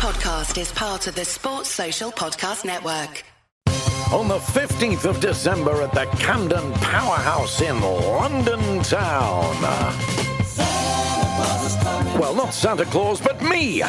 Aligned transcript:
podcast 0.00 0.58
is 0.58 0.72
part 0.72 1.06
of 1.08 1.14
the 1.14 1.26
Sports 1.26 1.68
Social 1.68 2.10
Podcast 2.10 2.64
Network. 2.64 3.22
On 4.14 4.28
the 4.28 4.38
15th 4.38 5.04
of 5.04 5.20
December 5.20 5.82
at 5.82 5.92
the 5.92 6.06
Camden 6.16 6.72
Powerhouse 6.72 7.60
in 7.60 7.78
London 7.82 8.82
Town. 8.82 9.54
Well, 12.18 12.34
not 12.34 12.54
Santa 12.54 12.86
Claus, 12.86 13.20
but 13.20 13.42
me 13.42 13.82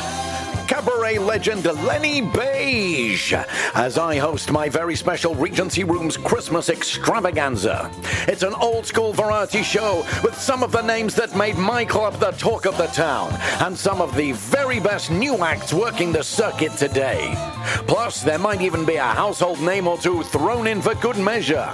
cabaret 0.72 1.18
legend 1.18 1.66
Lenny 1.84 2.22
Beige 2.22 3.34
as 3.74 3.98
I 3.98 4.16
host 4.16 4.54
my 4.54 4.70
very 4.70 4.96
special 4.96 5.36
Regency 5.36 5.84
Rooms 5.84 6.16
Christmas 6.16 6.70
extravaganza. 6.70 7.92
It's 8.26 8.42
an 8.44 8.54
old 8.54 8.86
school 8.86 9.12
variety 9.12 9.64
show 9.64 10.06
with 10.24 10.34
some 10.40 10.64
of 10.64 10.72
the 10.72 10.82
names 10.82 11.14
that 11.16 11.36
made 11.36 11.58
my 11.58 11.84
club 11.84 12.22
the 12.22 12.32
talk 12.32 12.66
of 12.66 12.78
the 12.78 12.88
town 12.88 13.34
and 13.60 13.78
some 13.78 14.00
of 14.00 14.16
the 14.16 14.32
very 14.32 14.80
best 14.80 15.12
new 15.12 15.36
acts 15.44 15.74
working 15.74 16.14
the 16.14 16.24
circuit 16.24 16.72
today. 16.78 17.34
Plus, 17.86 18.24
there 18.24 18.40
might 18.40 18.62
even 18.62 18.86
be 18.86 18.96
a 18.96 19.04
household 19.04 19.60
name 19.60 19.88
or 19.90 19.98
two 19.98 20.24
thrown 20.24 20.68
in 20.68 20.82
for 20.82 20.96
good 20.96 21.18
measure. 21.18 21.70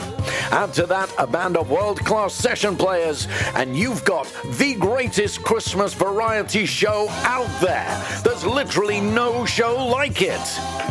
Add 0.50 0.74
to 0.76 0.86
that 0.88 1.14
a 1.18 1.28
band 1.28 1.58
of 1.58 1.70
world 1.70 2.00
class 2.06 2.34
session 2.34 2.78
players, 2.78 3.28
and 3.56 3.76
you've 3.76 4.06
got 4.06 4.32
the 4.58 4.76
greatest 4.76 5.44
Christmas 5.44 5.94
variety 5.94 6.66
show 6.66 7.10
out 7.24 7.50
there. 7.60 8.02
There's 8.24 8.46
literally 8.46 8.87
no 8.96 9.46
show 9.46 9.86
like 9.86 10.22
it. 10.22 10.40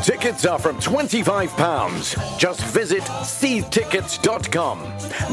Tickets 0.02 0.44
are 0.44 0.58
from 0.58 0.76
£25. 0.78 2.38
Just 2.38 2.62
visit 2.64 3.02
ctickets.com. 3.02 4.80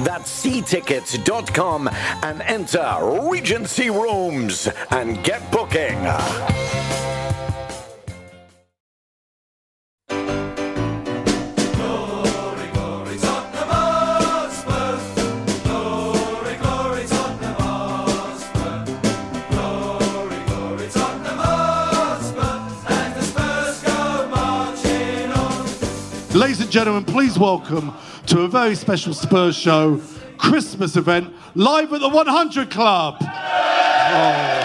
That's 0.03 0.45
ctickets.com 0.45 1.89
and 2.23 2.41
enter 2.41 3.19
Regency 3.29 3.89
Rooms 3.89 4.69
and 4.91 5.21
get 5.23 5.51
booking. 5.51 7.02
Gentlemen, 26.73 27.05
please 27.05 27.37
welcome 27.37 27.93
to 28.25 28.41
a 28.41 28.47
very 28.47 28.73
special 28.73 29.13
Spurs 29.13 29.55
show, 29.55 30.01
Christmas 30.39 30.95
event, 30.95 31.31
live 31.53 31.93
at 31.93 32.01
the 32.01 32.09
100 32.09 32.71
Club. 32.71 33.17
Oh. 33.21 34.59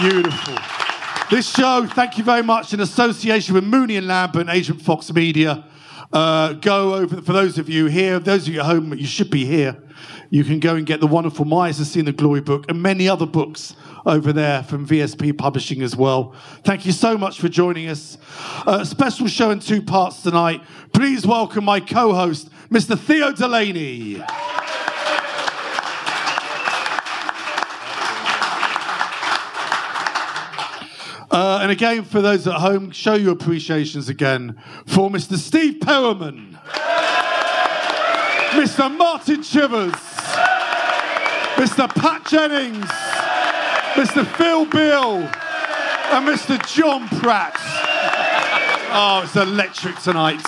Beautiful. 0.00 0.54
This 1.32 1.52
show, 1.52 1.84
thank 1.88 2.16
you 2.16 2.22
very 2.22 2.44
much, 2.44 2.72
in 2.72 2.78
association 2.78 3.56
with 3.56 3.64
Mooney 3.64 3.96
and 3.96 4.06
Lambert 4.06 4.42
and 4.42 4.50
Agent 4.50 4.80
Fox 4.80 5.12
Media. 5.12 5.64
Uh, 6.12 6.52
go 6.52 6.94
over, 6.94 7.20
for 7.20 7.32
those 7.32 7.58
of 7.58 7.68
you 7.68 7.86
here, 7.86 8.20
those 8.20 8.46
of 8.46 8.54
you 8.54 8.60
at 8.60 8.66
home, 8.66 8.94
you 8.94 9.04
should 9.04 9.30
be 9.32 9.44
here. 9.44 9.76
You 10.32 10.44
can 10.44 10.60
go 10.60 10.76
and 10.76 10.86
get 10.86 11.00
the 11.00 11.08
wonderful 11.08 11.44
My 11.44 11.66
Eyes 11.66 11.78
Have 11.78 11.88
Seen 11.88 12.04
the 12.04 12.12
Glory 12.12 12.40
book 12.40 12.66
and 12.68 12.80
many 12.80 13.08
other 13.08 13.26
books 13.26 13.74
over 14.06 14.32
there 14.32 14.62
from 14.62 14.86
VSP 14.86 15.36
Publishing 15.36 15.82
as 15.82 15.96
well. 15.96 16.36
Thank 16.62 16.86
you 16.86 16.92
so 16.92 17.18
much 17.18 17.40
for 17.40 17.48
joining 17.48 17.88
us. 17.88 18.16
A 18.64 18.86
special 18.86 19.26
show 19.26 19.50
in 19.50 19.58
two 19.58 19.82
parts 19.82 20.22
tonight. 20.22 20.62
Please 20.92 21.26
welcome 21.26 21.64
my 21.64 21.80
co 21.80 22.14
host, 22.14 22.48
Mr. 22.70 22.96
Theo 22.96 23.32
Delaney. 23.32 24.22
Uh, 31.32 31.60
and 31.62 31.72
again, 31.72 32.04
for 32.04 32.20
those 32.22 32.46
at 32.46 32.54
home, 32.54 32.92
show 32.92 33.14
your 33.14 33.32
appreciations 33.32 34.08
again 34.08 34.60
for 34.86 35.10
Mr. 35.10 35.36
Steve 35.36 35.80
Perryman, 35.80 36.56
Mr. 38.52 38.96
Martin 38.96 39.42
Chivers, 39.42 40.09
Mr. 41.60 41.94
Pat 41.94 42.24
Jennings, 42.24 42.86
Mr. 43.92 44.26
Phil 44.38 44.64
Beal, 44.64 45.16
and 45.18 46.26
Mr. 46.26 46.58
John 46.74 47.06
Pratt. 47.20 47.54
Oh, 48.92 49.20
it's 49.22 49.36
electric 49.36 49.98
tonight. 49.98 50.40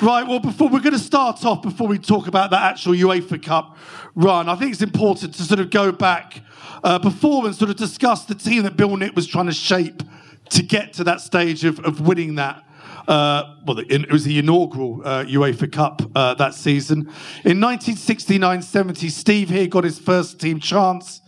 Right, 0.00 0.26
well, 0.26 0.40
before 0.40 0.70
we're 0.70 0.80
going 0.80 0.94
to 0.94 0.98
start 0.98 1.44
off, 1.44 1.60
before 1.60 1.88
we 1.88 1.98
talk 1.98 2.26
about 2.26 2.50
that 2.52 2.62
actual 2.62 2.94
UEFA 2.94 3.42
Cup 3.42 3.76
run, 4.14 4.48
I 4.48 4.54
think 4.54 4.72
it's 4.72 4.80
important 4.80 5.34
to 5.34 5.42
sort 5.42 5.60
of 5.60 5.68
go 5.68 5.92
back 5.92 6.40
uh, 6.82 6.98
before 6.98 7.44
and 7.44 7.54
sort 7.54 7.68
of 7.68 7.76
discuss 7.76 8.24
the 8.24 8.34
team 8.34 8.62
that 8.62 8.78
Bill 8.78 8.96
Nick 8.96 9.14
was 9.14 9.26
trying 9.26 9.48
to 9.48 9.52
shape 9.52 10.02
to 10.48 10.62
get 10.62 10.94
to 10.94 11.04
that 11.04 11.20
stage 11.20 11.66
of, 11.66 11.80
of 11.80 12.00
winning 12.00 12.36
that. 12.36 12.63
Uh, 13.06 13.56
well, 13.66 13.78
it 13.78 14.10
was 14.10 14.24
the 14.24 14.38
inaugural 14.38 15.02
uh, 15.04 15.24
UEFA 15.24 15.70
Cup 15.70 16.02
uh, 16.14 16.34
that 16.34 16.54
season. 16.54 17.00
In 17.44 17.60
1969 17.60 18.62
70, 18.62 19.08
Steve 19.08 19.50
here 19.50 19.66
got 19.66 19.84
his 19.84 19.98
first 19.98 20.40
team 20.40 20.58
chance. 20.58 21.20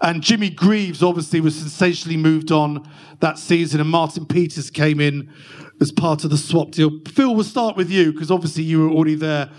And 0.00 0.22
Jimmy 0.22 0.50
Greaves 0.50 1.02
obviously 1.02 1.40
was 1.40 1.56
sensationally 1.56 2.16
moved 2.16 2.50
on 2.50 2.88
that 3.20 3.38
season, 3.38 3.80
and 3.80 3.90
Martin 3.90 4.26
Peters 4.26 4.70
came 4.70 5.00
in 5.00 5.32
as 5.80 5.90
part 5.90 6.24
of 6.24 6.30
the 6.30 6.36
swap 6.36 6.72
deal. 6.72 6.90
Phil, 7.08 7.34
we'll 7.34 7.44
start 7.44 7.76
with 7.76 7.90
you 7.90 8.12
because 8.12 8.30
obviously 8.30 8.62
you 8.62 8.80
were 8.80 8.90
already 8.90 9.14
there. 9.14 9.50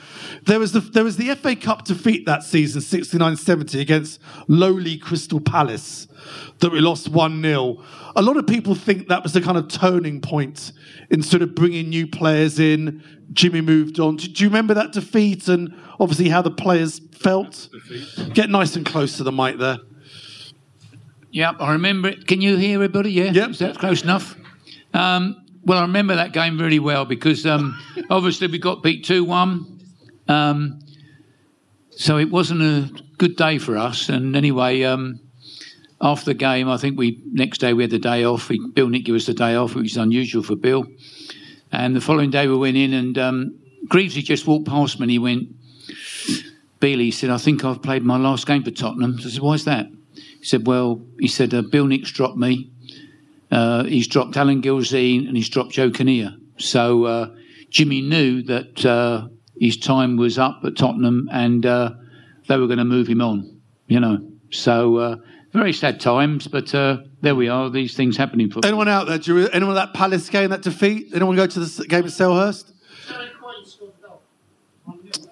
There 0.43 0.59
was 0.59 0.71
the 0.71 0.79
there 0.79 1.03
was 1.03 1.17
the 1.17 1.33
FA 1.35 1.55
Cup 1.55 1.85
defeat 1.85 2.25
that 2.25 2.43
season, 2.43 2.81
69-70, 2.81 3.79
against 3.79 4.19
lowly 4.47 4.97
Crystal 4.97 5.39
Palace, 5.39 6.07
that 6.59 6.71
we 6.71 6.79
lost 6.79 7.09
one 7.09 7.41
0 7.41 7.83
A 8.15 8.21
lot 8.21 8.37
of 8.37 8.45
people 8.47 8.75
think 8.75 9.07
that 9.07 9.23
was 9.23 9.33
the 9.33 9.41
kind 9.41 9.57
of 9.57 9.67
turning 9.67 10.21
point 10.21 10.71
in 11.09 11.21
sort 11.23 11.41
of 11.41 11.55
bringing 11.55 11.89
new 11.89 12.07
players 12.07 12.59
in. 12.59 13.03
Jimmy 13.33 13.61
moved 13.61 13.99
on. 13.99 14.17
Do, 14.17 14.27
do 14.27 14.43
you 14.43 14.49
remember 14.49 14.73
that 14.73 14.91
defeat 14.91 15.47
and 15.47 15.73
obviously 15.99 16.29
how 16.29 16.41
the 16.41 16.51
players 16.51 16.99
felt? 17.13 17.69
Get 18.33 18.49
nice 18.49 18.75
and 18.75 18.85
close 18.85 19.17
to 19.17 19.23
the 19.23 19.31
mic 19.31 19.57
there. 19.57 19.77
Yep, 21.31 21.55
I 21.61 21.71
remember 21.73 22.09
it. 22.09 22.27
Can 22.27 22.41
you 22.41 22.57
hear 22.57 22.75
everybody? 22.75 23.11
Yeah, 23.11 23.31
Yep. 23.31 23.49
is 23.51 23.59
that 23.59 23.77
close 23.77 24.03
enough? 24.03 24.35
Um, 24.93 25.40
well, 25.63 25.79
I 25.79 25.81
remember 25.81 26.15
that 26.15 26.33
game 26.33 26.57
really 26.57 26.79
well 26.79 27.05
because 27.05 27.45
um, 27.45 27.79
obviously 28.09 28.47
we 28.47 28.59
got 28.59 28.83
beat 28.83 29.03
two 29.03 29.23
one, 29.23 29.79
um, 30.27 30.79
so 31.91 32.17
it 32.17 32.31
wasn't 32.31 32.61
a 32.61 33.03
good 33.17 33.35
day 33.35 33.57
for 33.57 33.77
us. 33.77 34.09
And 34.09 34.35
anyway, 34.35 34.83
um, 34.83 35.19
after 36.01 36.25
the 36.25 36.33
game, 36.33 36.67
I 36.69 36.77
think 36.77 36.97
we 36.97 37.21
next 37.31 37.59
day 37.59 37.73
we 37.73 37.83
had 37.83 37.91
the 37.91 37.99
day 37.99 38.23
off. 38.23 38.49
We, 38.49 38.59
Bill 38.73 38.89
Nick 38.89 39.05
gave 39.05 39.15
us 39.15 39.25
the 39.27 39.33
day 39.33 39.55
off, 39.55 39.75
which 39.75 39.91
is 39.91 39.97
unusual 39.97 40.43
for 40.43 40.55
Bill. 40.55 40.85
And 41.71 41.95
the 41.95 42.01
following 42.01 42.31
day 42.31 42.47
we 42.47 42.57
went 42.57 42.75
in, 42.75 42.93
and 42.93 43.17
um, 43.17 43.59
Greavesy 43.87 44.21
just 44.21 44.47
walked 44.47 44.67
past 44.67 44.99
me 44.99 45.03
and 45.03 45.11
he 45.11 45.19
went, 45.19 45.49
Bealey 46.79 47.01
he 47.01 47.11
said, 47.11 47.29
I 47.29 47.37
think 47.37 47.63
I've 47.63 47.81
played 47.81 48.03
my 48.03 48.17
last 48.17 48.47
game 48.47 48.63
for 48.63 48.71
Tottenham. 48.71 49.15
I 49.19 49.21
said, 49.21 49.41
why's 49.41 49.65
that? 49.65 49.87
He 50.15 50.45
said, 50.45 50.65
well, 50.65 51.01
he 51.19 51.27
said, 51.27 51.53
uh, 51.53 51.61
Bill 51.61 51.85
Nick's 51.85 52.11
dropped 52.11 52.37
me. 52.37 52.71
Uh, 53.51 53.83
he's 53.83 54.07
dropped 54.07 54.37
Alan 54.37 54.61
Gilzean 54.61 55.27
and 55.27 55.35
he's 55.35 55.49
dropped 55.49 55.71
Joe 55.71 55.91
Kinnear. 55.91 56.35
So 56.57 57.03
uh, 57.05 57.35
Jimmy 57.69 58.01
knew 58.01 58.43
that 58.43 58.85
uh, 58.85 59.27
his 59.59 59.77
time 59.77 60.15
was 60.17 60.37
up 60.39 60.61
at 60.63 60.77
Tottenham 60.77 61.29
and 61.31 61.65
uh, 61.65 61.91
they 62.47 62.57
were 62.57 62.67
going 62.67 62.79
to 62.79 62.85
move 62.85 63.07
him 63.07 63.21
on, 63.21 63.59
you 63.87 63.99
know. 63.99 64.19
So 64.51 64.97
uh, 64.97 65.15
very 65.53 65.73
sad 65.73 65.99
times, 65.99 66.47
but 66.47 66.73
uh, 66.73 66.97
there 67.21 67.35
we 67.35 67.49
are. 67.49 67.69
These 67.69 67.95
things 67.95 68.15
happening 68.17 68.49
for 68.49 68.61
Anyone 68.65 68.87
out 68.87 69.07
there? 69.07 69.17
Do 69.17 69.37
you, 69.39 69.49
anyone 69.49 69.77
at 69.77 69.85
that 69.87 69.93
Palace 69.93 70.29
game, 70.29 70.49
that 70.51 70.61
defeat? 70.61 71.09
Anyone 71.13 71.35
go 71.35 71.47
to 71.47 71.59
the 71.59 71.85
game 71.87 72.05
at 72.05 72.11
Selhurst? 72.11 72.71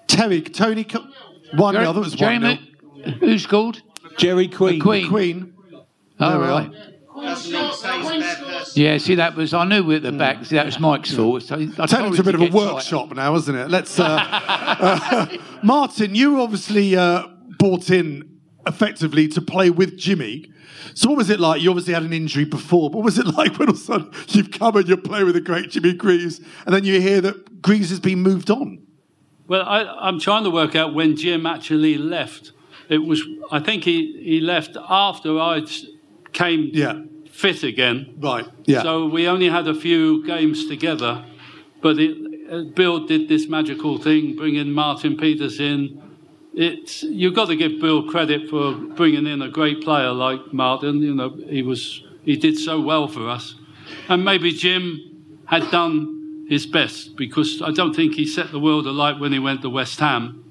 Terry, 0.06 0.42
Tony, 0.42 0.84
Co- 0.84 1.06
one 1.54 1.74
nil. 1.74 1.82
I 1.82 1.92
thought 1.92 1.96
was 1.96 2.16
one 2.20 2.40
nil. 2.42 2.56
Jeremy, 2.56 3.18
who's 3.20 3.46
called? 3.46 3.80
Gerry 4.18 4.48
Queen. 4.48 4.80
Queen. 4.80 5.08
Queen. 5.08 5.54
Oh, 6.18 6.30
There 6.30 6.40
we 6.40 6.46
right. 6.46 6.72
Yeah, 8.76 8.98
see, 8.98 9.14
that 9.16 9.34
was, 9.36 9.52
I 9.54 9.64
knew 9.64 9.82
we 9.82 9.94
were 9.94 9.96
at 9.96 10.02
the 10.02 10.12
back. 10.12 10.44
See, 10.44 10.56
that 10.56 10.66
was 10.66 10.78
Mike's 10.78 11.14
fault. 11.14 11.42
So 11.42 11.54
I 11.56 11.58
Turned 11.58 11.88
told 11.90 12.06
into 12.06 12.20
a 12.20 12.24
bit 12.24 12.34
of 12.34 12.40
a 12.42 12.44
get 12.44 12.52
tight. 12.52 12.74
workshop 12.74 13.14
now, 13.14 13.34
isn't 13.36 13.54
it? 13.54 13.70
Let's. 13.70 13.98
Uh, 13.98 14.18
uh, 14.30 15.26
Martin, 15.62 16.14
you 16.14 16.40
obviously 16.40 16.96
uh, 16.96 17.26
brought 17.58 17.90
in 17.90 18.40
effectively 18.66 19.28
to 19.28 19.40
play 19.40 19.70
with 19.70 19.96
Jimmy. 19.98 20.50
So 20.94 21.08
what 21.08 21.18
was 21.18 21.30
it 21.30 21.40
like? 21.40 21.62
You 21.62 21.70
obviously 21.70 21.94
had 21.94 22.02
an 22.02 22.12
injury 22.12 22.44
before, 22.44 22.90
but 22.90 22.98
what 22.98 23.04
was 23.04 23.18
it 23.18 23.26
like 23.36 23.58
when 23.58 23.68
all 23.68 23.74
of 23.74 23.80
a 23.80 23.84
sudden 23.84 24.12
you've 24.28 24.50
come 24.50 24.76
and 24.76 24.86
you're 24.88 24.96
playing 24.96 25.26
with 25.26 25.34
the 25.34 25.40
great 25.40 25.70
Jimmy 25.70 25.92
Greaves, 25.94 26.40
and 26.66 26.74
then 26.74 26.84
you 26.84 27.00
hear 27.00 27.20
that 27.20 27.62
Greaves 27.62 27.90
has 27.90 28.00
been 28.00 28.20
moved 28.20 28.50
on? 28.50 28.86
Well, 29.46 29.62
I, 29.62 29.82
I'm 29.82 30.20
trying 30.20 30.44
to 30.44 30.50
work 30.50 30.76
out 30.76 30.94
when 30.94 31.16
Jim 31.16 31.44
actually 31.44 31.98
left. 31.98 32.52
It 32.88 32.98
was, 32.98 33.22
I 33.50 33.60
think 33.60 33.84
he, 33.84 34.20
he 34.22 34.40
left 34.40 34.76
after 34.88 35.38
I 35.38 35.62
came 36.32 36.70
Yeah. 36.72 37.02
Fit 37.40 37.62
again. 37.62 38.16
Right. 38.18 38.46
Yeah. 38.64 38.82
So 38.82 39.06
we 39.06 39.26
only 39.26 39.48
had 39.48 39.66
a 39.66 39.74
few 39.74 40.24
games 40.26 40.66
together, 40.66 41.24
but 41.82 41.98
it, 41.98 42.16
uh, 42.50 42.62
Bill 42.74 43.06
did 43.06 43.28
this 43.28 43.48
magical 43.48 43.98
thing, 43.98 44.36
bringing 44.36 44.70
Martin 44.72 45.16
Peters 45.16 45.60
in 45.60 46.00
it's 46.52 47.02
you've 47.02 47.34
got 47.34 47.46
to 47.46 47.56
give 47.56 47.80
Bill 47.80 48.08
credit 48.08 48.50
for 48.50 48.74
bringing 48.74 49.26
in 49.26 49.42
a 49.42 49.48
great 49.48 49.82
player 49.82 50.12
like 50.12 50.52
Martin. 50.52 51.00
You 51.00 51.14
know, 51.14 51.30
he 51.48 51.62
was 51.62 52.02
he 52.24 52.36
did 52.36 52.58
so 52.58 52.80
well 52.80 53.08
for 53.08 53.28
us, 53.28 53.54
and 54.08 54.24
maybe 54.24 54.52
Jim 54.52 55.42
had 55.46 55.70
done 55.70 56.46
his 56.48 56.66
best 56.66 57.16
because 57.16 57.62
I 57.62 57.70
don't 57.70 57.94
think 57.94 58.14
he 58.14 58.26
set 58.26 58.50
the 58.50 58.58
world 58.58 58.86
alight 58.86 59.20
when 59.20 59.32
he 59.32 59.38
went 59.38 59.62
to 59.62 59.70
West 59.70 60.00
Ham, 60.00 60.44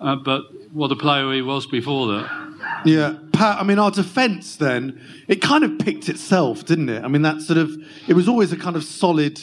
uh, 0.00 0.16
but 0.16 0.44
what 0.72 0.90
a 0.90 0.96
player 0.96 1.32
he 1.32 1.42
was 1.42 1.66
before 1.66 2.06
that. 2.08 2.82
Yeah, 2.86 3.18
I 3.34 3.62
mean, 3.64 3.78
our 3.78 3.90
defence 3.90 4.56
then 4.56 5.00
it 5.28 5.42
kind 5.42 5.64
of 5.64 5.78
picked 5.78 6.08
itself, 6.08 6.64
didn't 6.64 6.88
it? 6.88 7.04
I 7.04 7.08
mean, 7.08 7.22
that 7.22 7.40
sort 7.40 7.58
of 7.58 7.70
it 8.08 8.14
was 8.14 8.28
always 8.28 8.52
a 8.52 8.56
kind 8.56 8.76
of 8.76 8.84
solid 8.84 9.40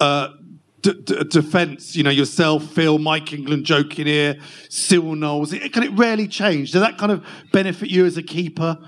uh, 0.00 0.28
d- 0.82 1.00
d- 1.04 1.24
defence. 1.24 1.94
You 1.94 2.02
know, 2.02 2.10
yourself, 2.10 2.64
Phil, 2.64 2.98
Mike 2.98 3.32
England, 3.32 3.64
Joe 3.64 3.84
Kinnear, 3.84 4.38
Cyril 4.68 5.14
Knowles. 5.14 5.52
It, 5.52 5.72
can 5.72 5.82
it 5.82 5.92
rarely 5.92 6.26
change? 6.28 6.72
Did 6.72 6.80
that 6.80 6.98
kind 6.98 7.12
of 7.12 7.24
benefit 7.52 7.90
you 7.90 8.06
as 8.06 8.16
a 8.16 8.22
keeper, 8.22 8.78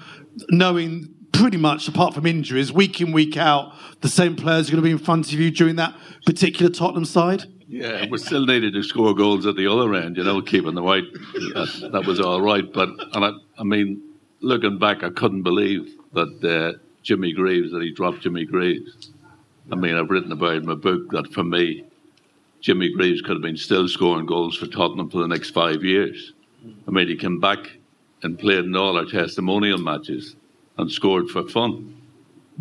knowing 0.49 1.15
pretty 1.33 1.57
much, 1.57 1.89
apart 1.89 2.15
from 2.15 2.27
injuries, 2.27 2.73
week 2.73 3.01
in 3.01 3.13
week 3.13 3.37
out, 3.37 3.73
the 4.01 4.09
same 4.09 4.37
players 4.37 4.69
are 4.69 4.73
going 4.73 4.83
to 4.83 4.87
be 4.87 4.91
in 4.91 4.99
front 4.99 5.33
of 5.33 5.39
you 5.39 5.51
during 5.51 5.77
that 5.77 5.95
particular 6.27 6.71
Tottenham 6.71 7.05
side? 7.05 7.45
Yeah, 7.67 8.07
we 8.11 8.19
still 8.19 8.47
needed 8.47 8.73
to 8.73 8.83
score 8.83 9.15
goals 9.15 9.47
at 9.47 9.55
the 9.55 9.69
other 9.69 9.95
end, 9.95 10.17
you 10.17 10.25
know, 10.25 10.43
keeping 10.43 10.75
the 10.75 10.83
white. 10.83 11.05
That, 11.55 11.91
that 11.93 12.05
was 12.05 12.19
all 12.19 12.41
right. 12.41 12.65
But, 12.73 12.89
and 13.13 13.25
I, 13.25 13.31
I 13.59 13.63
mean, 13.63 14.03
looking 14.41 14.79
back, 14.79 15.03
I 15.03 15.11
couldn't 15.11 15.43
believe 15.43 15.97
that 16.13 16.45
uh, 16.45 16.79
Jimmy 17.03 17.33
Greaves, 17.33 17.73
that 17.73 17.83
he 17.83 17.93
dropped 17.93 18.21
Jimmy 18.21 18.45
Greaves. 18.45 19.11
I 19.71 19.77
mean, 19.77 19.95
I've 19.95 20.11
written 20.11 20.33
about 20.33 20.55
in 20.55 20.67
my 20.67 20.75
book 20.75 21.11
that 21.11 21.33
for 21.33 21.45
me, 21.45 21.85
Jimmy 22.61 22.93
Greaves 22.93 23.23
could 23.23 23.33
have 23.33 23.43
been 23.43 23.57
still 23.57 23.89
scoring 23.89 24.27
goals 24.27 24.57
for 24.57 24.67
Tottenham 24.67 25.09
for 25.09 25.19
the 25.19 25.29
next 25.29 25.51
five 25.51 25.83
years. 25.83 26.33
I 26.87 26.91
mean, 26.91 27.09
he 27.09 27.17
came 27.17 27.41
back 27.41 27.59
and 28.23 28.39
played 28.39 28.65
in 28.65 28.77
all 28.77 28.99
our 28.99 29.07
testimonial 29.07 29.79
matches 29.79 30.37
and 30.77 30.91
scored 30.91 31.31
for 31.31 31.49
fun, 31.49 31.97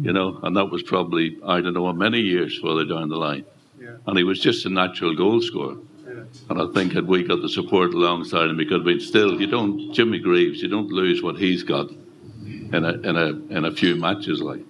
you 0.01 0.13
know, 0.13 0.39
and 0.43 0.55
that 0.55 0.65
was 0.65 0.83
probably, 0.83 1.37
I 1.45 1.59
don't 1.59 1.73
know, 1.73 1.91
many 1.91 2.21
years 2.21 2.57
further 2.59 2.85
down 2.85 3.09
the 3.09 3.17
line. 3.17 3.45
Yeah. 3.79 3.95
And 4.07 4.17
he 4.17 4.23
was 4.23 4.39
just 4.39 4.65
a 4.65 4.69
natural 4.69 5.15
goal 5.15 5.41
scorer. 5.41 5.77
Yeah. 6.33 6.39
And 6.49 6.61
I 6.61 6.73
think 6.73 6.93
had 6.93 7.07
we 7.07 7.23
got 7.23 7.41
the 7.41 7.49
support 7.49 7.93
alongside 7.93 8.49
him, 8.49 8.59
he 8.59 8.65
could 8.65 8.77
have 8.77 8.85
been 8.85 8.99
still, 8.99 9.39
you 9.39 9.47
don't, 9.47 9.93
Jimmy 9.93 10.19
Greaves, 10.19 10.61
you 10.61 10.67
don't 10.67 10.91
lose 10.91 11.21
what 11.21 11.37
he's 11.37 11.63
got 11.63 11.89
in 11.89 12.73
a, 12.73 12.93
in 12.93 13.17
a, 13.17 13.27
in 13.57 13.65
a 13.65 13.71
few 13.71 13.95
matches 13.95 14.41
like. 14.41 14.61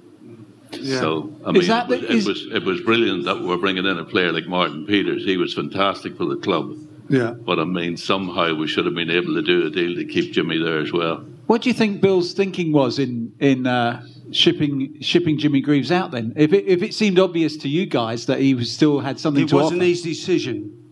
Yeah. 0.71 0.99
So 0.99 1.33
I 1.45 1.51
mean, 1.51 1.63
it, 1.63 1.69
was, 1.69 2.03
it, 2.03 2.25
was, 2.27 2.47
it 2.53 2.63
was 2.63 2.81
brilliant 2.81 3.25
that 3.25 3.41
we're 3.41 3.57
bringing 3.57 3.85
in 3.85 3.97
a 3.97 4.05
player 4.05 4.31
like 4.31 4.45
Martin 4.45 4.85
Peters. 4.85 5.25
He 5.25 5.35
was 5.35 5.53
fantastic 5.53 6.15
for 6.15 6.25
the 6.25 6.37
club. 6.37 6.77
Yeah. 7.09 7.31
But 7.31 7.59
I 7.59 7.63
mean, 7.63 7.97
somehow 7.97 8.53
we 8.53 8.67
should 8.67 8.85
have 8.85 8.93
been 8.93 9.09
able 9.09 9.33
to 9.33 9.41
do 9.41 9.65
a 9.65 9.69
deal 9.71 9.95
to 9.95 10.05
keep 10.05 10.31
Jimmy 10.31 10.59
there 10.59 10.77
as 10.79 10.93
well. 10.93 11.25
What 11.47 11.63
do 11.63 11.69
you 11.69 11.73
think 11.73 12.01
Bill's 12.01 12.33
thinking 12.33 12.71
was 12.71 12.99
in 12.99 13.33
in 13.39 13.65
uh, 13.65 14.05
shipping 14.31 15.01
shipping 15.01 15.39
Jimmy 15.39 15.61
Greaves 15.61 15.91
out? 15.91 16.11
Then, 16.11 16.33
if 16.35 16.53
it, 16.53 16.65
if 16.67 16.83
it 16.83 16.93
seemed 16.93 17.17
obvious 17.17 17.57
to 17.57 17.67
you 17.67 17.87
guys 17.87 18.27
that 18.27 18.39
he 18.39 18.53
was 18.53 18.71
still 18.71 18.99
had 18.99 19.19
something 19.19 19.45
it 19.45 19.49
to 19.49 19.55
offer, 19.55 19.73
it 19.73 19.77
was 19.77 19.81
an 19.81 19.81
easy 19.81 20.11
decision. 20.11 20.88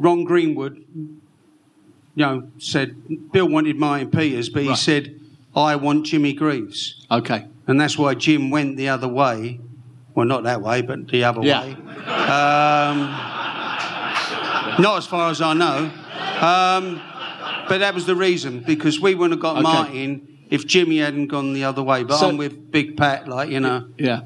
Ron 0.00 0.24
Greenwood, 0.24 0.82
you 0.96 1.12
know, 2.16 2.50
said 2.58 3.30
Bill 3.32 3.48
wanted 3.48 3.76
Martin 3.76 4.10
Peters, 4.10 4.48
but 4.48 4.60
right. 4.60 4.70
he 4.70 4.76
said, 4.76 5.20
"I 5.54 5.76
want 5.76 6.06
Jimmy 6.06 6.32
Greaves." 6.32 7.06
Okay, 7.10 7.46
and 7.66 7.78
that's 7.78 7.98
why 7.98 8.14
Jim 8.14 8.50
went 8.50 8.78
the 8.78 8.88
other 8.88 9.08
way. 9.08 9.60
Well, 10.14 10.26
not 10.26 10.44
that 10.44 10.62
way, 10.62 10.80
but 10.80 11.08
the 11.08 11.24
other 11.24 11.42
yeah. 11.42 11.64
way. 11.64 11.72
Um, 11.72 12.98
not 14.82 14.98
as 14.98 15.06
far 15.06 15.30
as 15.30 15.40
I 15.40 15.52
know. 15.54 15.90
Um, 16.40 17.02
but 17.68 17.78
that 17.78 17.94
was 17.94 18.06
the 18.06 18.16
reason 18.16 18.60
because 18.60 18.98
we 18.98 19.14
wouldn't 19.14 19.34
have 19.34 19.42
got 19.42 19.56
okay. 19.56 19.62
Martin 19.62 20.38
if 20.48 20.66
Jimmy 20.66 20.98
hadn't 20.98 21.28
gone 21.28 21.52
the 21.52 21.64
other 21.64 21.82
way. 21.82 22.04
But 22.04 22.18
so, 22.18 22.28
I'm 22.28 22.38
with 22.38 22.72
Big 22.72 22.96
Pat, 22.96 23.28
like 23.28 23.50
you 23.50 23.60
know. 23.60 23.86
Yeah. 23.98 24.22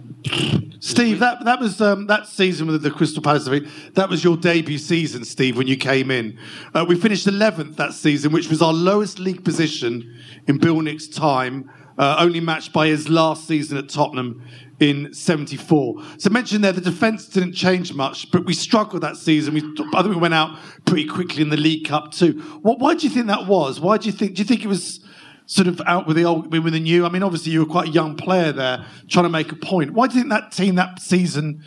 Steve, 0.81 1.19
that 1.19 1.44
that 1.44 1.61
was 1.61 1.81
um, 1.81 2.06
that 2.06 2.26
season 2.26 2.67
with 2.67 2.82
the 2.82 2.91
Crystal 2.91 3.23
Palace. 3.23 3.49
That 3.94 4.09
was 4.09 4.25
your 4.25 4.37
debut 4.37 4.79
season, 4.79 5.25
Steve, 5.25 5.56
when 5.56 5.67
you 5.67 5.76
came 5.76 6.11
in. 6.11 6.38
Uh, 6.75 6.85
we 6.88 6.94
finished 6.99 7.26
11th 7.26 7.76
that 7.76 7.93
season, 7.93 8.32
which 8.32 8.49
was 8.49 8.62
our 8.62 8.73
lowest 8.73 9.19
league 9.19 9.44
position 9.44 10.19
in 10.47 10.59
Bill 10.59 10.81
Nick's 10.81 11.06
time, 11.06 11.71
uh, 11.99 12.17
only 12.19 12.41
matched 12.41 12.73
by 12.73 12.87
his 12.87 13.09
last 13.09 13.47
season 13.47 13.76
at 13.76 13.88
Tottenham 13.88 14.43
in 14.81 15.12
74. 15.12 16.03
So 16.19 16.31
mentioned 16.31 16.65
there, 16.65 16.73
the 16.73 16.81
defence 16.81 17.29
didn't 17.29 17.53
change 17.53 17.93
much, 17.93 18.31
but 18.31 18.44
we 18.44 18.55
struggled 18.55 19.03
that 19.03 19.17
season. 19.17 19.55
We, 19.55 19.61
I 19.94 20.03
think 20.03 20.15
we 20.15 20.21
went 20.21 20.35
out 20.35 20.59
pretty 20.85 21.06
quickly 21.06 21.43
in 21.43 21.50
the 21.50 21.56
League 21.56 21.87
Cup 21.87 22.12
too. 22.12 22.41
What, 22.62 22.79
why 22.79 22.94
do 22.94 23.06
you 23.06 23.12
think 23.12 23.26
that 23.26 23.47
was? 23.47 23.81
Why 23.81 23.99
do 23.99 24.06
you 24.06 24.12
think, 24.12 24.35
do 24.35 24.43
you 24.43 24.47
think 24.47 24.65
it 24.65 24.69
was 24.69 25.00
sort 25.46 25.69
of 25.69 25.81
out 25.87 26.06
with 26.06 26.17
the 26.17 26.25
old, 26.25 26.52
with 26.52 26.73
the 26.73 26.81
new? 26.81 27.05
I 27.05 27.08
mean, 27.08 27.23
obviously 27.23 27.52
you 27.52 27.61
were 27.61 27.70
quite 27.70 27.88
a 27.88 27.93
young 27.93 28.17
player 28.17 28.52
there 28.52 28.85
trying 29.08 29.25
to 29.25 29.31
make 29.31 29.52
a 29.52 29.56
point. 29.56 29.93
Why 29.93 30.06
do 30.06 30.14
you 30.14 30.20
think 30.20 30.31
that 30.31 30.52
team 30.52 30.75
that 30.76 31.00
season 31.00 31.64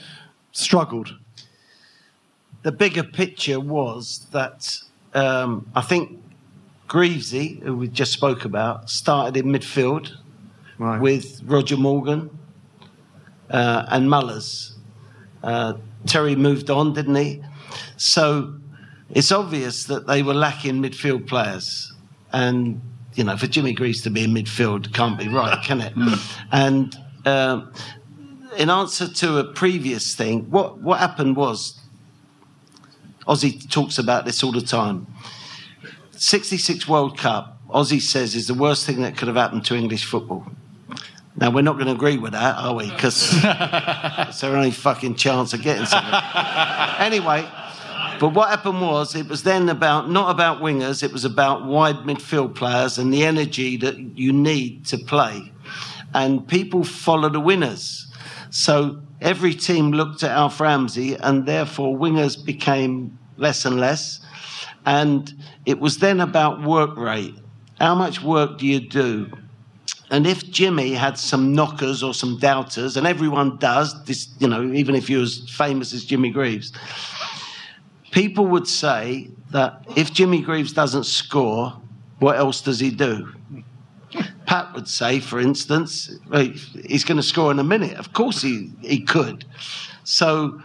struggled? 0.51 1.15
The 2.63 2.71
bigger 2.71 3.03
picture 3.03 3.59
was 3.59 4.27
that 4.31 4.79
um, 5.13 5.69
I 5.75 5.81
think 5.81 6.21
Greavesy, 6.87 7.59
who 7.63 7.75
we 7.75 7.87
just 7.87 8.13
spoke 8.13 8.45
about, 8.45 8.89
started 8.89 9.37
in 9.37 9.51
midfield 9.51 10.11
right. 10.77 10.99
with 11.01 11.41
Roger 11.43 11.77
Morgan 11.77 12.29
uh, 13.49 13.85
and 13.89 14.09
Mullers. 14.09 14.75
Uh, 15.43 15.73
Terry 16.05 16.35
moved 16.35 16.69
on, 16.69 16.93
didn't 16.93 17.15
he? 17.15 17.43
So 17.97 18.55
it's 19.09 19.31
obvious 19.31 19.85
that 19.85 20.07
they 20.07 20.23
were 20.23 20.33
lacking 20.33 20.81
midfield 20.81 21.27
players. 21.27 21.93
And, 22.31 22.81
you 23.17 23.23
know, 23.23 23.35
for 23.35 23.47
Jimmy 23.47 23.73
Greaves 23.73 24.01
to 24.03 24.09
be 24.09 24.23
in 24.23 24.31
midfield 24.33 24.93
can't 24.93 25.17
be 25.17 25.27
right, 25.27 25.61
can 25.63 25.81
it? 25.81 25.93
Hmm. 25.93 26.13
and 26.51 26.95
uh, 27.25 27.65
in 28.57 28.69
answer 28.69 29.07
to 29.07 29.39
a 29.39 29.43
previous 29.43 30.15
thing, 30.15 30.49
what, 30.49 30.79
what 30.79 30.99
happened 30.99 31.35
was, 31.35 31.79
Ozzy 33.27 33.69
talks 33.69 33.97
about 33.97 34.25
this 34.25 34.43
all 34.43 34.51
the 34.51 34.61
time. 34.61 35.07
66 36.11 36.87
World 36.87 37.17
Cup, 37.17 37.59
Ozzy 37.69 38.01
says, 38.01 38.35
is 38.35 38.47
the 38.47 38.53
worst 38.53 38.85
thing 38.85 39.01
that 39.01 39.17
could 39.17 39.27
have 39.27 39.35
happened 39.35 39.65
to 39.65 39.75
English 39.75 40.05
football. 40.05 40.45
Now 41.35 41.51
we're 41.51 41.61
not 41.61 41.73
going 41.73 41.87
to 41.87 41.93
agree 41.93 42.17
with 42.17 42.31
that, 42.31 42.57
are 42.57 42.73
we? 42.73 42.89
Because 42.89 43.33
it's 43.33 44.43
our 44.43 44.55
only 44.55 44.71
fucking 44.71 45.15
chance 45.15 45.53
of 45.53 45.61
getting 45.61 45.85
something. 45.85 46.13
anyway, 46.99 47.47
but 48.19 48.33
what 48.33 48.49
happened 48.49 48.81
was 48.81 49.15
it 49.15 49.27
was 49.27 49.43
then 49.43 49.69
about 49.69 50.09
not 50.09 50.29
about 50.29 50.61
wingers, 50.61 51.03
it 51.03 51.11
was 51.11 51.25
about 51.25 51.65
wide 51.65 51.97
midfield 51.97 52.55
players 52.55 52.97
and 52.97 53.13
the 53.13 53.23
energy 53.23 53.77
that 53.77 53.97
you 54.17 54.31
need 54.31 54.85
to 54.87 54.97
play. 54.97 55.51
And 56.13 56.47
people 56.47 56.83
follow 56.83 57.29
the 57.29 57.39
winners. 57.39 58.07
So 58.49 59.01
every 59.21 59.53
team 59.53 59.91
looked 59.91 60.23
at 60.23 60.31
Alf 60.31 60.59
Ramsey, 60.59 61.15
and 61.15 61.45
therefore 61.45 61.97
wingers 61.97 62.43
became 62.43 63.17
less 63.37 63.65
and 63.65 63.79
less. 63.79 64.19
And 64.85 65.33
it 65.65 65.79
was 65.79 65.97
then 65.97 66.21
about 66.21 66.63
work 66.63 66.95
rate. 66.95 67.35
How 67.79 67.93
much 67.93 68.23
work 68.23 68.57
do 68.57 68.65
you 68.65 68.79
do? 68.79 69.31
And 70.09 70.25
if 70.25 70.49
Jimmy 70.49 70.93
had 70.93 71.17
some 71.17 71.53
knockers 71.53 72.01
or 72.01 72.13
some 72.13 72.37
doubters, 72.39 72.95
and 72.95 73.05
everyone 73.05 73.57
does, 73.57 74.03
this, 74.05 74.29
you 74.39 74.47
know, 74.47 74.63
even 74.71 74.95
if 74.95 75.09
you're 75.09 75.23
as 75.23 75.49
famous 75.49 75.93
as 75.93 76.05
Jimmy 76.05 76.29
Greaves, 76.29 76.71
people 78.11 78.45
would 78.47 78.67
say 78.67 79.29
that 79.51 79.85
if 79.95 80.13
Jimmy 80.13 80.41
Greaves 80.41 80.73
doesn't 80.73 81.05
score, 81.05 81.73
what 82.19 82.37
else 82.37 82.61
does 82.61 82.79
he 82.79 82.89
do? 82.89 83.33
Pat 84.45 84.73
would 84.73 84.87
say, 84.87 85.19
for 85.19 85.39
instance, 85.39 86.09
he's 86.85 87.03
going 87.03 87.17
to 87.17 87.23
score 87.23 87.51
in 87.51 87.59
a 87.59 87.63
minute. 87.63 87.97
Of 87.97 88.13
course 88.13 88.41
he, 88.41 88.71
he 88.81 89.01
could. 89.01 89.45
So 90.03 90.61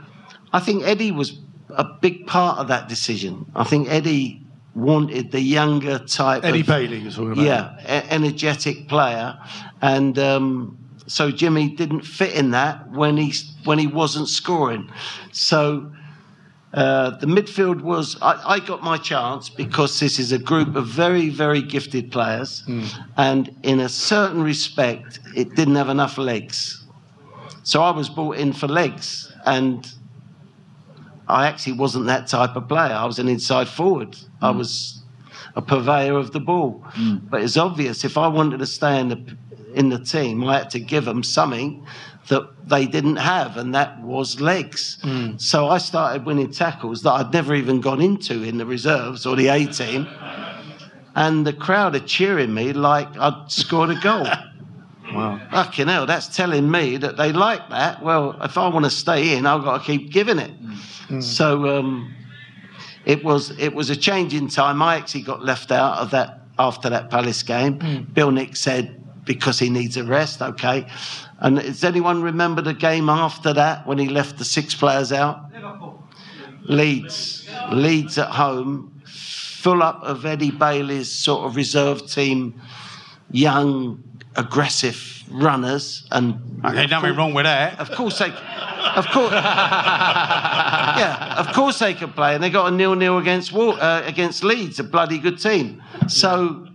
I 0.52 0.61
think 0.61 0.84
Eddie 0.84 1.11
was 1.11 1.40
a 1.70 1.84
big 1.84 2.26
part 2.26 2.58
of 2.58 2.68
that 2.68 2.88
decision. 2.88 3.50
I 3.54 3.64
think 3.64 3.88
Eddie 3.88 4.40
wanted 4.75 5.32
the 5.32 5.40
younger 5.40 5.99
type. 5.99 6.44
Eddie 6.44 6.61
of, 6.61 6.66
Bailey, 6.66 6.99
you're 6.99 7.11
talking 7.11 7.32
about. 7.32 7.44
Yeah, 7.44 8.04
energetic 8.08 8.88
player, 8.88 9.38
and 9.80 10.18
um, 10.18 10.78
so 11.06 11.30
Jimmy 11.30 11.70
didn't 11.70 12.02
fit 12.02 12.34
in 12.34 12.52
that 12.52 12.90
when 12.92 13.16
he 13.16 13.34
when 13.64 13.78
he 13.78 13.87
wasn't 13.87 14.28
scoring. 14.28 14.90
So. 15.32 15.92
Uh, 16.74 17.10
the 17.18 17.26
midfield 17.26 17.82
was 17.82 18.16
I, 18.22 18.54
I, 18.54 18.58
got 18.58 18.82
my 18.82 18.96
chance 18.96 19.50
because 19.50 20.00
this 20.00 20.18
is 20.18 20.32
a 20.32 20.38
group 20.38 20.74
of 20.74 20.86
very 20.86 21.28
very 21.28 21.60
gifted 21.60 22.10
players 22.10 22.62
mm. 22.66 22.88
and 23.18 23.54
in 23.62 23.80
a 23.80 23.90
certain 23.90 24.42
respect 24.42 25.20
it 25.36 25.54
didn't 25.54 25.74
have 25.74 25.90
enough 25.90 26.16
legs 26.16 26.82
so 27.62 27.82
i 27.82 27.90
was 27.90 28.08
brought 28.08 28.38
in 28.38 28.54
for 28.54 28.68
legs 28.68 29.30
and 29.44 29.92
I 31.28 31.46
actually 31.46 31.74
wasn't 31.74 32.06
that 32.06 32.26
type 32.26 32.56
of 32.56 32.68
player. 32.68 32.92
I 32.92 33.04
was 33.04 33.18
an 33.18 33.28
inside 33.28 33.68
forward. 33.68 34.12
Mm. 34.12 34.28
I 34.42 34.50
was 34.50 35.02
a 35.56 35.62
purveyor 35.62 36.16
of 36.16 36.32
the 36.32 36.40
ball. 36.40 36.84
Mm. 36.92 37.30
But 37.30 37.42
it's 37.42 37.56
obvious 37.56 38.04
if 38.04 38.18
I 38.18 38.28
wanted 38.28 38.58
to 38.58 38.66
stay 38.66 39.00
in 39.00 39.08
the 39.08 39.36
in 39.74 39.88
the 39.88 39.98
team, 39.98 40.44
I 40.44 40.58
had 40.58 40.70
to 40.70 40.80
give 40.80 41.06
them 41.06 41.22
something 41.22 41.86
that 42.28 42.68
they 42.68 42.86
didn't 42.86 43.16
have, 43.16 43.56
and 43.56 43.74
that 43.74 44.00
was 44.00 44.40
legs. 44.40 44.98
Mm. 45.02 45.40
So 45.40 45.68
I 45.68 45.78
started 45.78 46.24
winning 46.24 46.50
tackles 46.52 47.02
that 47.02 47.10
I'd 47.12 47.32
never 47.32 47.54
even 47.54 47.80
gone 47.80 48.00
into 48.00 48.42
in 48.42 48.58
the 48.58 48.66
reserves 48.66 49.26
or 49.26 49.34
the 49.36 49.48
A 49.48 49.66
team. 49.66 50.06
and 51.14 51.46
the 51.46 51.52
crowd 51.52 51.94
are 51.94 52.00
cheering 52.00 52.54
me 52.54 52.72
like 52.72 53.08
I'd 53.18 53.50
scored 53.50 53.90
a 53.90 54.00
goal. 54.00 54.26
Wow. 55.12 55.38
Fucking 55.50 55.88
hell, 55.88 56.06
that's 56.06 56.34
telling 56.34 56.70
me 56.70 56.96
that 56.96 57.18
they 57.18 57.32
like 57.32 57.68
that. 57.68 58.02
Well, 58.02 58.34
if 58.42 58.56
I 58.56 58.66
want 58.68 58.86
to 58.86 58.90
stay 58.90 59.36
in, 59.36 59.44
I've 59.44 59.62
got 59.62 59.80
to 59.80 59.84
keep 59.84 60.10
giving 60.10 60.38
it. 60.38 60.52
So 61.22 61.78
um, 61.78 62.14
it 63.04 63.22
was 63.22 63.50
it 63.58 63.74
was 63.74 63.90
a 63.90 63.96
change 63.96 64.32
in 64.32 64.48
time. 64.48 64.80
I 64.80 64.96
actually 64.96 65.20
got 65.22 65.44
left 65.44 65.70
out 65.70 65.98
of 65.98 66.12
that 66.12 66.40
after 66.58 66.88
that 66.88 67.10
Palace 67.10 67.42
game. 67.42 68.08
Bill 68.14 68.30
Nick 68.30 68.56
said 68.56 69.01
because 69.24 69.58
he 69.58 69.70
needs 69.70 69.96
a 69.96 70.04
rest. 70.04 70.42
Okay. 70.42 70.86
And 71.40 71.56
does 71.58 71.84
anyone 71.84 72.22
remember 72.22 72.62
the 72.62 72.74
game 72.74 73.08
after 73.08 73.52
that 73.52 73.86
when 73.86 73.98
he 73.98 74.08
left 74.08 74.38
the 74.38 74.44
six 74.44 74.74
players 74.74 75.12
out? 75.12 75.46
Leeds. 76.64 77.48
Leeds 77.72 78.18
at 78.18 78.28
home, 78.28 79.00
full 79.04 79.82
up 79.82 80.02
of 80.02 80.24
Eddie 80.24 80.50
Bailey's 80.50 81.10
sort 81.10 81.44
of 81.46 81.56
reserve 81.56 82.08
team, 82.10 82.60
young, 83.30 84.02
aggressive 84.36 85.22
runners, 85.30 86.06
and 86.12 86.34
Okay, 86.64 86.86
nothing 86.86 87.16
wrong 87.16 87.34
with 87.34 87.44
that. 87.44 87.78
of 87.80 87.90
course 87.90 88.18
they, 88.20 88.30
of 88.30 89.06
course, 89.08 89.32
yeah, 91.02 91.34
of 91.38 91.52
course 91.54 91.78
they 91.80 91.94
could 91.94 92.14
play, 92.14 92.34
and 92.34 92.42
they 92.42 92.50
got 92.50 92.72
a 92.72 92.76
nil-nil 92.76 93.18
against 93.18 93.52
Wal- 93.52 93.80
uh, 93.80 94.02
against 94.04 94.44
Leeds, 94.44 94.78
a 94.78 94.84
bloody 94.84 95.18
good 95.18 95.38
team. 95.40 95.82
So. 96.08 96.68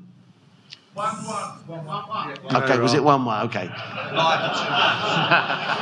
Okay, 2.53 2.79
was 2.79 2.93
it 2.93 3.03
one 3.03 3.25
one? 3.25 3.45
Okay. 3.47 3.69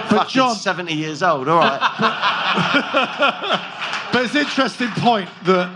But 0.10 0.28
John, 0.30 0.56
seventy 0.56 0.94
years 0.94 1.24
old. 1.24 1.48
All 1.48 1.60
right. 1.60 1.80
but 4.12 4.26
it's 4.26 4.36
an 4.36 4.42
interesting 4.42 4.90
point 4.92 5.30
that 5.46 5.70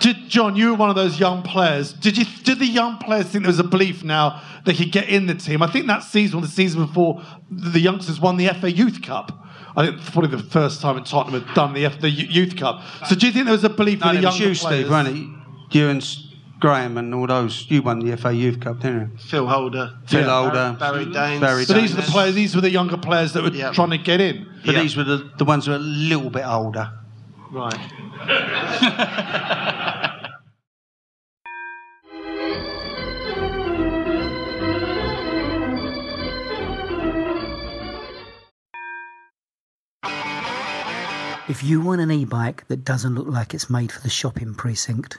did, 0.00 0.28
John, 0.28 0.56
you 0.56 0.70
were 0.70 0.76
one 0.76 0.90
of 0.90 0.96
those 0.96 1.18
young 1.18 1.42
players. 1.42 1.92
Did 1.92 2.18
you? 2.18 2.24
Did 2.44 2.58
the 2.58 2.66
young 2.66 2.98
players 2.98 3.26
think 3.26 3.44
there 3.44 3.50
was 3.50 3.58
a 3.58 3.64
belief 3.64 4.04
now 4.04 4.42
they 4.64 4.74
could 4.74 4.92
get 4.92 5.08
in 5.08 5.26
the 5.26 5.34
team? 5.34 5.62
I 5.62 5.70
think 5.70 5.86
that 5.86 6.02
season, 6.02 6.40
the 6.40 6.48
season 6.48 6.86
before, 6.86 7.22
the 7.50 7.80
youngsters 7.80 8.20
won 8.20 8.36
the 8.36 8.48
FA 8.48 8.70
Youth 8.70 9.02
Cup. 9.02 9.44
I 9.76 9.86
think 9.86 10.00
probably 10.06 10.30
the 10.30 10.42
first 10.42 10.80
time 10.80 10.96
in 10.96 11.04
Tottenham 11.04 11.42
had 11.42 11.54
done 11.54 11.74
the, 11.74 11.84
F- 11.84 12.00
the 12.00 12.08
Youth 12.08 12.56
Cup. 12.56 12.80
So 13.06 13.14
do 13.14 13.26
you 13.26 13.32
think 13.32 13.44
there 13.44 13.52
was 13.52 13.64
a 13.64 13.68
belief 13.68 14.00
No, 14.00 14.08
in 14.08 14.16
the 14.16 14.22
it 14.22 14.24
was 14.24 14.40
younger 14.40 14.54
you, 14.54 14.58
players? 14.58 14.86
Steve, 14.86 14.90
wasn't 14.90 15.18
it? 15.18 15.74
You 15.76 15.88
and 15.90 16.00
S- 16.00 16.25
Graham 16.60 16.96
and 16.98 17.14
all 17.14 17.26
those. 17.26 17.66
You 17.70 17.82
won 17.82 17.98
the 18.00 18.16
FA 18.16 18.32
Youth 18.32 18.60
Cup, 18.60 18.80
didn't 18.80 19.00
you? 19.12 19.18
Phil 19.18 19.46
Holder. 19.46 19.90
Phil 20.06 20.20
Yeah. 20.22 20.42
Holder. 20.42 20.76
Barry 20.78 21.06
Daines. 21.06 21.40
Barry 21.40 21.64
So 21.64 21.74
these 21.74 21.92
are 21.92 21.96
the 21.96 22.02
players. 22.02 22.34
These 22.34 22.54
were 22.54 22.60
the 22.62 22.70
younger 22.70 22.96
players 22.96 23.32
that 23.34 23.42
were 23.42 23.50
Yeah. 23.50 23.72
trying 23.72 23.90
to 23.90 23.98
get 23.98 24.20
in. 24.20 24.46
But 24.64 24.74
Yeah. 24.74 24.80
these 24.82 24.96
were 24.96 25.04
the, 25.04 25.30
the 25.36 25.44
ones 25.44 25.66
who 25.66 25.72
were 25.72 25.76
a 25.76 25.80
little 25.80 26.30
bit 26.30 26.46
older. 26.46 26.90
Right. 27.50 27.78
If 41.48 41.62
you 41.62 41.80
want 41.80 42.00
an 42.00 42.10
e-bike 42.10 42.66
that 42.66 42.84
doesn't 42.84 43.14
look 43.14 43.28
like 43.28 43.54
it's 43.54 43.70
made 43.70 43.92
for 43.92 44.00
the 44.00 44.10
shopping 44.10 44.52
precinct, 44.54 45.18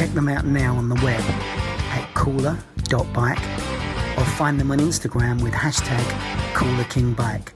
Check 0.00 0.14
them 0.14 0.30
out 0.30 0.46
now 0.46 0.76
on 0.76 0.88
the 0.88 0.94
web 1.04 1.20
at 1.20 2.08
cooler.bike 2.14 3.38
or 4.16 4.24
find 4.24 4.58
them 4.58 4.70
on 4.70 4.78
Instagram 4.78 5.42
with 5.42 5.52
hashtag 5.52 6.02
CoolerKingBike. 6.54 7.50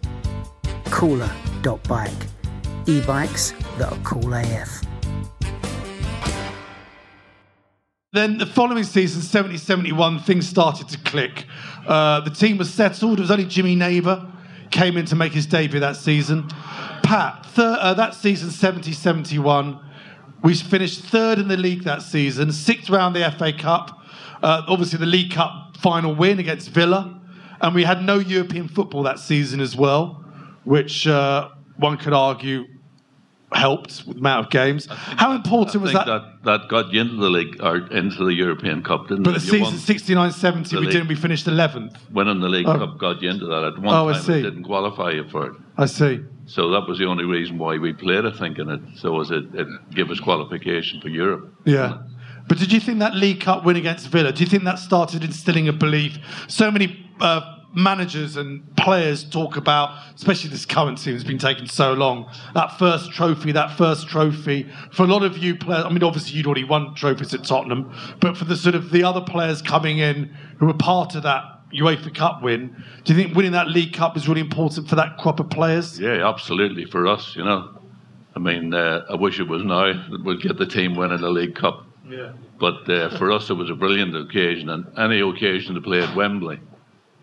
Cooler.bike. 0.91 2.13
E-bikes 2.85 3.55
that 3.79 3.91
are 3.91 3.99
cool 4.05 4.35
AF. 4.35 4.83
Then 8.13 8.37
the 8.37 8.45
following 8.45 8.85
season, 8.85 9.23
70 9.23 9.57
71, 9.57 10.19
things 10.19 10.47
started 10.47 10.91
to 10.91 10.99
click. 10.99 11.47
Uh, 11.87 12.21
the 12.21 12.31
team 12.31 12.59
was 12.59 12.69
settled. 12.69 13.21
It 13.21 13.23
was 13.23 13.31
only 13.31 13.47
Jimmy 13.47 13.75
Neighbour 13.75 14.31
came 14.71 14.99
in 14.99 15.07
to 15.07 15.17
make 15.17 15.33
his 15.33 15.47
debut 15.47 15.81
that 15.81 15.97
season. 15.97 16.49
Pat, 17.03 17.49
uh, 17.57 17.95
that 17.95 18.15
season, 18.15 18.51
70 18.51 18.93
71, 18.93 19.81
we 20.45 20.55
finished 20.55 21.01
third 21.07 21.39
in 21.41 21.49
the 21.49 21.57
league 21.57 21.83
that 21.85 22.03
season, 22.03 22.53
sixth 22.53 22.89
round 22.91 23.17
the 23.17 23.29
FA 23.37 23.53
Cup. 23.53 24.01
Uh, 24.43 24.63
obviously, 24.69 24.99
the 24.99 25.07
League 25.07 25.33
Cup 25.33 25.77
final 25.79 26.15
win 26.15 26.39
against 26.39 26.69
Villa. 26.71 27.21
And 27.61 27.75
we 27.75 27.83
had 27.85 28.03
no 28.05 28.19
European 28.19 28.69
football 28.69 29.03
that 29.05 29.19
season 29.19 29.61
as 29.61 29.75
well, 29.75 30.23
which 30.65 31.07
uh, 31.07 31.49
one 31.79 31.97
could 31.97 32.13
argue 32.13 32.67
helped 33.53 34.03
with 34.07 34.17
the 34.17 34.21
amount 34.21 34.45
of 34.47 34.51
games. 34.51 34.87
How 34.91 35.33
important 35.33 35.77
I 35.77 35.79
was 35.79 35.93
that? 35.93 36.07
that, 36.07 36.23
that 36.45 36.69
got 36.69 36.93
you 36.93 37.01
into 37.01 37.15
the 37.17 37.31
league 37.31 37.57
or 37.63 37.77
into 37.93 38.25
the 38.25 38.35
European 38.35 38.83
Cup, 38.83 39.07
didn't 39.09 39.23
But 39.23 39.37
it? 39.37 39.41
the 39.41 39.45
You 39.47 39.51
season 39.53 39.65
won- 39.75 39.79
69 39.79 40.33
70, 40.33 40.77
we 40.77 40.83
league. 40.83 40.91
didn't. 40.93 41.09
We 41.09 41.15
finished 41.15 41.47
11th. 41.47 41.97
winning 42.13 42.41
the 42.41 42.49
League 42.49 42.67
Oh. 42.69 42.77
Cup 42.77 42.99
got 42.99 43.23
you 43.23 43.31
into 43.31 43.47
that. 43.47 43.65
At 43.65 43.79
one 43.79 43.95
Oh, 43.95 44.09
I 44.09 44.13
time, 44.15 44.23
see. 44.23 44.33
it 44.41 44.43
didn't 44.43 44.65
qualify 44.65 45.13
you 45.13 45.25
for 45.31 45.47
it. 45.47 45.53
I 45.79 45.87
see. 45.87 46.21
So 46.47 46.71
that 46.71 46.87
was 46.87 46.99
the 46.99 47.07
only 47.07 47.25
reason 47.25 47.59
why 47.59 47.79
we 47.79 47.93
played, 47.93 48.27
I 48.27 48.33
think, 48.37 48.59
in 48.59 48.69
it. 48.69 48.81
So 48.97 49.21
as 49.21 49.31
it, 49.31 49.45
it 49.55 49.67
gave 49.95 50.11
us 50.11 50.21
qualification 50.21 51.01
for 51.01 51.09
Europe. 51.09 51.55
Yeah. 51.65 52.03
But 52.49 52.59
did 52.59 52.73
you 52.73 52.81
think 52.81 52.99
that 52.99 53.15
League 53.15 53.41
Cup 53.41 53.65
win 53.65 53.77
against 53.77 54.09
Villa, 54.09 54.33
do 54.33 54.45
you 54.45 54.51
think 54.51 54.65
that 54.65 54.79
started 54.79 55.25
instilling 55.25 55.69
a 55.69 55.73
belief? 55.73 56.19
So 56.47 56.71
many 56.71 57.11
uh, 57.21 57.41
managers 57.75 58.37
and 58.37 58.63
players 58.77 59.25
talk 59.25 59.57
about, 59.57 59.99
especially 60.15 60.51
this 60.51 60.67
current 60.67 60.99
team 60.99 61.15
has 61.15 61.25
been 61.25 61.39
taking 61.39 61.67
so 61.67 61.95
long, 61.95 62.31
that 62.55 62.79
first 62.79 63.13
trophy, 63.13 63.53
that 63.53 63.77
first 63.77 64.09
trophy. 64.09 64.69
For 64.93 65.05
a 65.05 65.07
lot 65.07 65.23
of 65.23 65.39
you 65.39 65.57
players, 65.57 65.85
I 65.85 65.89
mean, 65.89 66.03
obviously 66.03 66.37
you'd 66.37 66.47
already 66.47 66.65
won 66.65 66.95
trophies 66.95 67.33
at 67.33 67.45
Tottenham, 67.45 67.93
but 68.21 68.37
for 68.37 68.45
the 68.45 68.57
sort 68.57 68.75
of 68.75 68.91
the 68.91 69.03
other 69.03 69.23
players 69.23 69.63
coming 69.63 69.99
in 69.99 70.35
who 70.59 70.67
were 70.67 70.75
part 70.75 71.15
of 71.15 71.23
that 71.23 71.64
UEFA 71.75 72.15
Cup 72.15 72.43
win, 72.43 72.75
do 73.05 73.13
you 73.15 73.23
think 73.23 73.37
winning 73.37 73.53
that 73.53 73.69
League 73.69 73.93
Cup 73.93 74.17
is 74.17 74.29
really 74.29 74.41
important 74.41 74.89
for 74.89 74.95
that 74.97 75.19
crop 75.19 75.41
of 75.41 75.51
players? 75.51 75.99
Yeah, 75.99 76.27
absolutely 76.29 76.85
for 76.85 77.07
us, 77.07 77.35
you 77.37 77.45
know. 77.45 77.71
I 78.37 78.39
mean, 78.39 78.75
uh, 78.75 79.05
I 79.09 79.15
wish 79.15 79.39
it 79.41 79.49
was 79.49 79.63
now 79.65 79.93
that 79.93 80.23
we'd 80.25 80.41
get 80.41 80.57
the 80.59 80.67
team 80.67 80.97
winning 80.97 81.21
the 81.21 81.31
League 81.31 81.55
Cup. 81.55 81.87
Yeah. 82.09 82.33
But 82.59 82.89
uh, 82.91 83.17
for 83.17 83.31
us, 83.33 83.49
it 83.51 83.55
was 83.55 83.71
a 83.71 83.75
brilliant 83.75 84.15
occasion, 84.17 84.69
and 84.71 84.87
any 84.99 85.21
occasion 85.21 85.75
to 85.75 85.81
play 85.81 86.03
at 86.03 86.15
Wembley, 86.15 86.61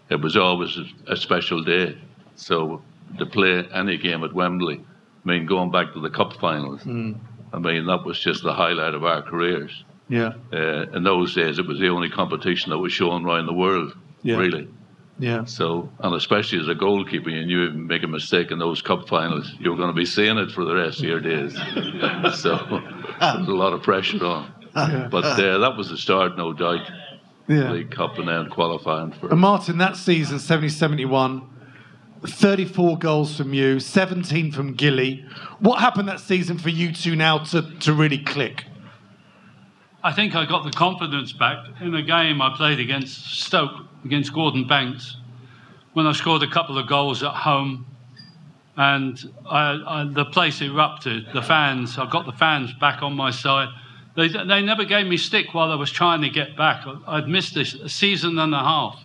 it 0.09 0.21
was 0.21 0.35
always 0.37 0.77
a, 0.77 1.13
a 1.13 1.15
special 1.15 1.63
day. 1.63 1.97
So 2.35 2.81
to 3.19 3.25
play 3.25 3.67
any 3.73 3.97
game 3.97 4.23
at 4.23 4.33
Wembley, 4.33 4.79
I 5.23 5.29
mean, 5.29 5.45
going 5.45 5.71
back 5.71 5.93
to 5.93 5.99
the 6.01 6.09
cup 6.09 6.33
finals, 6.33 6.81
Mm. 6.81 7.17
I 7.53 7.59
mean, 7.59 7.85
that 7.87 8.05
was 8.05 8.17
just 8.17 8.43
the 8.43 8.53
highlight 8.53 8.93
of 8.93 9.03
our 9.03 9.21
careers. 9.21 9.83
Yeah. 10.07 10.33
Uh, 10.53 10.85
in 10.93 11.03
those 11.03 11.35
days, 11.35 11.59
it 11.59 11.67
was 11.67 11.79
the 11.79 11.89
only 11.89 12.09
competition 12.09 12.69
that 12.71 12.77
was 12.79 12.93
shown 12.93 13.25
around 13.25 13.45
the 13.45 13.53
world, 13.53 13.93
Yeah. 14.23 14.37
really. 14.37 14.67
Yeah. 15.19 15.45
So, 15.45 15.89
and 15.99 16.15
especially 16.15 16.59
as 16.59 16.67
a 16.67 16.73
goalkeeper, 16.73 17.29
you 17.29 17.45
knew 17.45 17.67
if 17.67 17.73
you 17.73 17.79
make 17.79 18.01
a 18.03 18.07
mistake 18.07 18.49
in 18.49 18.57
those 18.57 18.81
cup 18.81 19.07
finals, 19.07 19.53
you're 19.59 19.75
going 19.75 19.89
to 19.89 19.93
be 19.93 20.05
seeing 20.05 20.37
it 20.37 20.51
for 20.51 20.65
the 20.65 20.73
rest 20.73 20.99
of 20.99 21.05
your 21.05 21.19
days. 21.19 21.53
so, 22.39 22.81
there's 23.19 23.47
a 23.47 23.53
lot 23.53 23.73
of 23.73 23.83
pressure 23.83 24.25
on. 24.25 24.51
Yeah. 24.75 25.07
But 25.11 25.25
uh, 25.25 25.59
that 25.59 25.77
was 25.77 25.89
the 25.89 25.97
start, 25.97 26.37
no 26.37 26.53
doubt. 26.53 26.89
Yeah. 27.47 27.71
League 27.71 27.91
Cup 27.91 28.17
and 28.17 28.27
then 28.27 28.49
qualifying 28.49 29.11
for. 29.11 29.29
And 29.29 29.39
Martin, 29.39 29.77
that 29.79 29.97
season, 29.97 30.39
70 30.39 30.69
71, 30.69 31.49
34 32.25 32.97
goals 32.97 33.35
from 33.35 33.53
you, 33.53 33.79
17 33.79 34.51
from 34.51 34.73
Gilly. 34.73 35.25
What 35.59 35.79
happened 35.79 36.07
that 36.07 36.19
season 36.19 36.57
for 36.57 36.69
you 36.69 36.93
two 36.93 37.15
now 37.15 37.39
to, 37.39 37.61
to 37.79 37.93
really 37.93 38.19
click? 38.19 38.65
I 40.03 40.11
think 40.11 40.35
I 40.35 40.45
got 40.45 40.63
the 40.63 40.71
confidence 40.71 41.31
back 41.31 41.63
in 41.79 41.93
a 41.93 42.01
game 42.01 42.41
I 42.41 42.55
played 42.55 42.79
against 42.79 43.41
Stoke, 43.41 43.85
against 44.03 44.33
Gordon 44.33 44.67
Banks, 44.67 45.17
when 45.93 46.07
I 46.07 46.11
scored 46.13 46.41
a 46.41 46.49
couple 46.49 46.79
of 46.79 46.87
goals 46.87 47.21
at 47.21 47.33
home. 47.33 47.85
And 48.77 49.31
I, 49.47 49.83
I, 49.85 50.03
the 50.11 50.25
place 50.25 50.59
erupted. 50.61 51.27
The 51.33 51.41
fans, 51.43 51.99
I 51.99 52.09
got 52.09 52.25
the 52.25 52.31
fans 52.31 52.73
back 52.73 53.03
on 53.03 53.13
my 53.13 53.29
side. 53.29 53.69
They, 54.15 54.27
they 54.27 54.61
never 54.63 54.85
gave 54.85 55.05
me 55.05 55.17
stick 55.17 55.53
while 55.53 55.71
I 55.71 55.75
was 55.75 55.91
trying 55.91 56.21
to 56.21 56.29
get 56.29 56.57
back. 56.57 56.85
I'd 57.07 57.27
missed 57.27 57.53
this 57.53 57.75
a 57.75 57.87
season 57.89 58.39
and 58.39 58.55
a 58.55 58.59
half, 58.59 59.03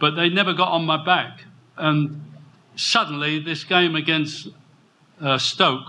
but 0.00 0.16
they 0.16 0.28
never 0.28 0.54
got 0.54 0.70
on 0.70 0.84
my 0.84 1.02
back. 1.02 1.44
And 1.76 2.20
suddenly, 2.74 3.38
this 3.38 3.62
game 3.62 3.94
against 3.94 4.48
uh, 5.20 5.38
Stoke, 5.38 5.86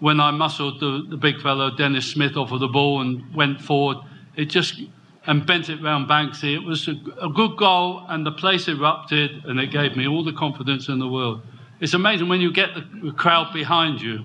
when 0.00 0.18
I 0.18 0.30
muscled 0.30 0.80
the, 0.80 1.06
the 1.08 1.16
big 1.16 1.40
fellow 1.40 1.70
Denis 1.70 2.06
Smith 2.06 2.36
off 2.36 2.52
of 2.52 2.60
the 2.60 2.68
ball 2.68 3.00
and 3.00 3.34
went 3.34 3.60
forward, 3.60 3.98
it 4.34 4.46
just 4.46 4.80
and 5.26 5.46
bent 5.46 5.68
it 5.68 5.82
round 5.82 6.08
Banksy. 6.08 6.54
It 6.54 6.64
was 6.64 6.88
a, 6.88 6.94
a, 7.22 7.28
good 7.28 7.56
goal, 7.56 8.04
and 8.08 8.24
the 8.24 8.32
place 8.32 8.68
erupted, 8.68 9.44
and 9.44 9.60
it 9.60 9.70
gave 9.70 9.96
me 9.96 10.08
all 10.08 10.24
the 10.24 10.32
confidence 10.32 10.88
in 10.88 10.98
the 10.98 11.08
world. 11.08 11.42
It's 11.80 11.94
amazing 11.94 12.28
when 12.28 12.40
you 12.40 12.50
get 12.50 12.74
the, 12.74 12.80
the 13.04 13.12
crowd 13.12 13.52
behind 13.52 14.00
you 14.00 14.24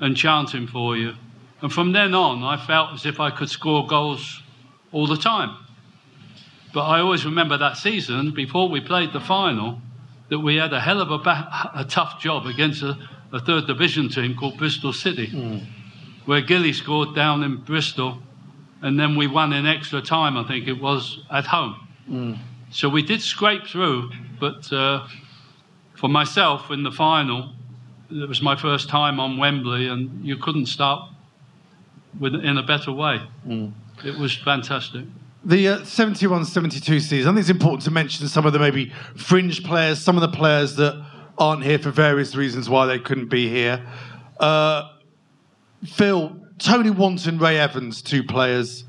and 0.00 0.16
chanting 0.16 0.66
for 0.66 0.96
you. 0.96 1.14
And 1.62 1.72
from 1.72 1.92
then 1.92 2.14
on, 2.14 2.42
I 2.42 2.64
felt 2.64 2.92
as 2.92 3.06
if 3.06 3.18
I 3.18 3.30
could 3.30 3.48
score 3.48 3.86
goals 3.86 4.42
all 4.92 5.06
the 5.06 5.16
time. 5.16 5.56
But 6.74 6.84
I 6.84 7.00
always 7.00 7.24
remember 7.24 7.56
that 7.56 7.78
season 7.78 8.32
before 8.32 8.68
we 8.68 8.80
played 8.80 9.14
the 9.14 9.20
final 9.20 9.80
that 10.28 10.40
we 10.40 10.56
had 10.56 10.72
a 10.72 10.80
hell 10.80 11.00
of 11.00 11.10
a, 11.10 11.18
ba- 11.18 11.70
a 11.74 11.84
tough 11.84 12.20
job 12.20 12.46
against 12.46 12.82
a, 12.82 12.98
a, 13.36 13.40
third 13.40 13.66
division 13.66 14.08
team 14.08 14.34
called 14.34 14.56
Bristol 14.58 14.92
City, 14.92 15.28
mm. 15.28 15.64
where 16.24 16.40
Gilly 16.40 16.72
scored 16.72 17.14
down 17.14 17.42
in 17.42 17.56
Bristol, 17.56 18.18
and 18.82 18.98
then 18.98 19.16
we 19.16 19.26
won 19.26 19.52
in 19.52 19.66
extra 19.66 20.00
time, 20.00 20.36
I 20.36 20.46
think 20.46 20.68
it 20.68 20.80
was, 20.80 21.20
at 21.30 21.46
home. 21.46 21.88
Mm. 22.10 22.38
So 22.70 22.88
we 22.88 23.02
did 23.02 23.22
scrape 23.22 23.66
through, 23.66 24.10
but 24.38 24.72
uh, 24.72 25.06
for 25.94 26.08
myself 26.08 26.70
in 26.70 26.82
the 26.82 26.92
final, 26.92 27.52
it 28.10 28.28
was 28.28 28.42
my 28.42 28.56
first 28.56 28.88
time 28.88 29.18
on 29.18 29.38
Wembley, 29.38 29.88
and 29.88 30.24
you 30.24 30.36
couldn't 30.36 30.66
start 30.66 31.10
with, 32.18 32.34
in 32.34 32.58
a 32.58 32.62
better 32.62 32.92
way. 32.92 33.20
Mm. 33.46 33.72
It 34.04 34.18
was 34.18 34.36
fantastic. 34.36 35.04
The 35.44 35.68
uh, 35.68 35.84
71 35.84 36.44
72 36.44 37.00
season, 37.00 37.28
I 37.28 37.32
think 37.32 37.40
it's 37.40 37.50
important 37.50 37.82
to 37.84 37.90
mention 37.90 38.26
some 38.28 38.46
of 38.46 38.52
the 38.52 38.58
maybe 38.58 38.92
fringe 39.14 39.62
players, 39.62 40.00
some 40.00 40.16
of 40.16 40.20
the 40.20 40.36
players 40.36 40.74
that 40.76 41.04
aren't 41.38 41.64
here 41.64 41.78
for 41.78 41.90
various 41.90 42.34
reasons 42.34 42.68
why 42.68 42.86
they 42.86 42.98
couldn't 42.98 43.28
be 43.28 43.48
here. 43.48 43.86
Uh, 44.38 44.90
Phil, 45.84 46.36
Tony 46.58 46.90
Wanton, 46.90 47.38
Ray 47.38 47.58
Evans, 47.58 48.02
two 48.02 48.24
players 48.24 48.84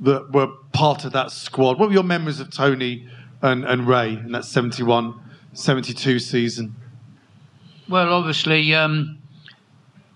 that 0.00 0.32
were 0.32 0.48
part 0.72 1.04
of 1.04 1.12
that 1.12 1.30
squad. 1.30 1.78
What 1.78 1.88
were 1.88 1.94
your 1.94 2.02
memories 2.02 2.40
of 2.40 2.50
Tony 2.50 3.08
and, 3.40 3.64
and 3.64 3.86
Ray 3.86 4.14
in 4.14 4.32
that 4.32 4.44
71 4.44 5.18
72 5.54 6.18
season? 6.18 6.74
Well, 7.88 8.12
obviously, 8.12 8.74
um, 8.74 9.18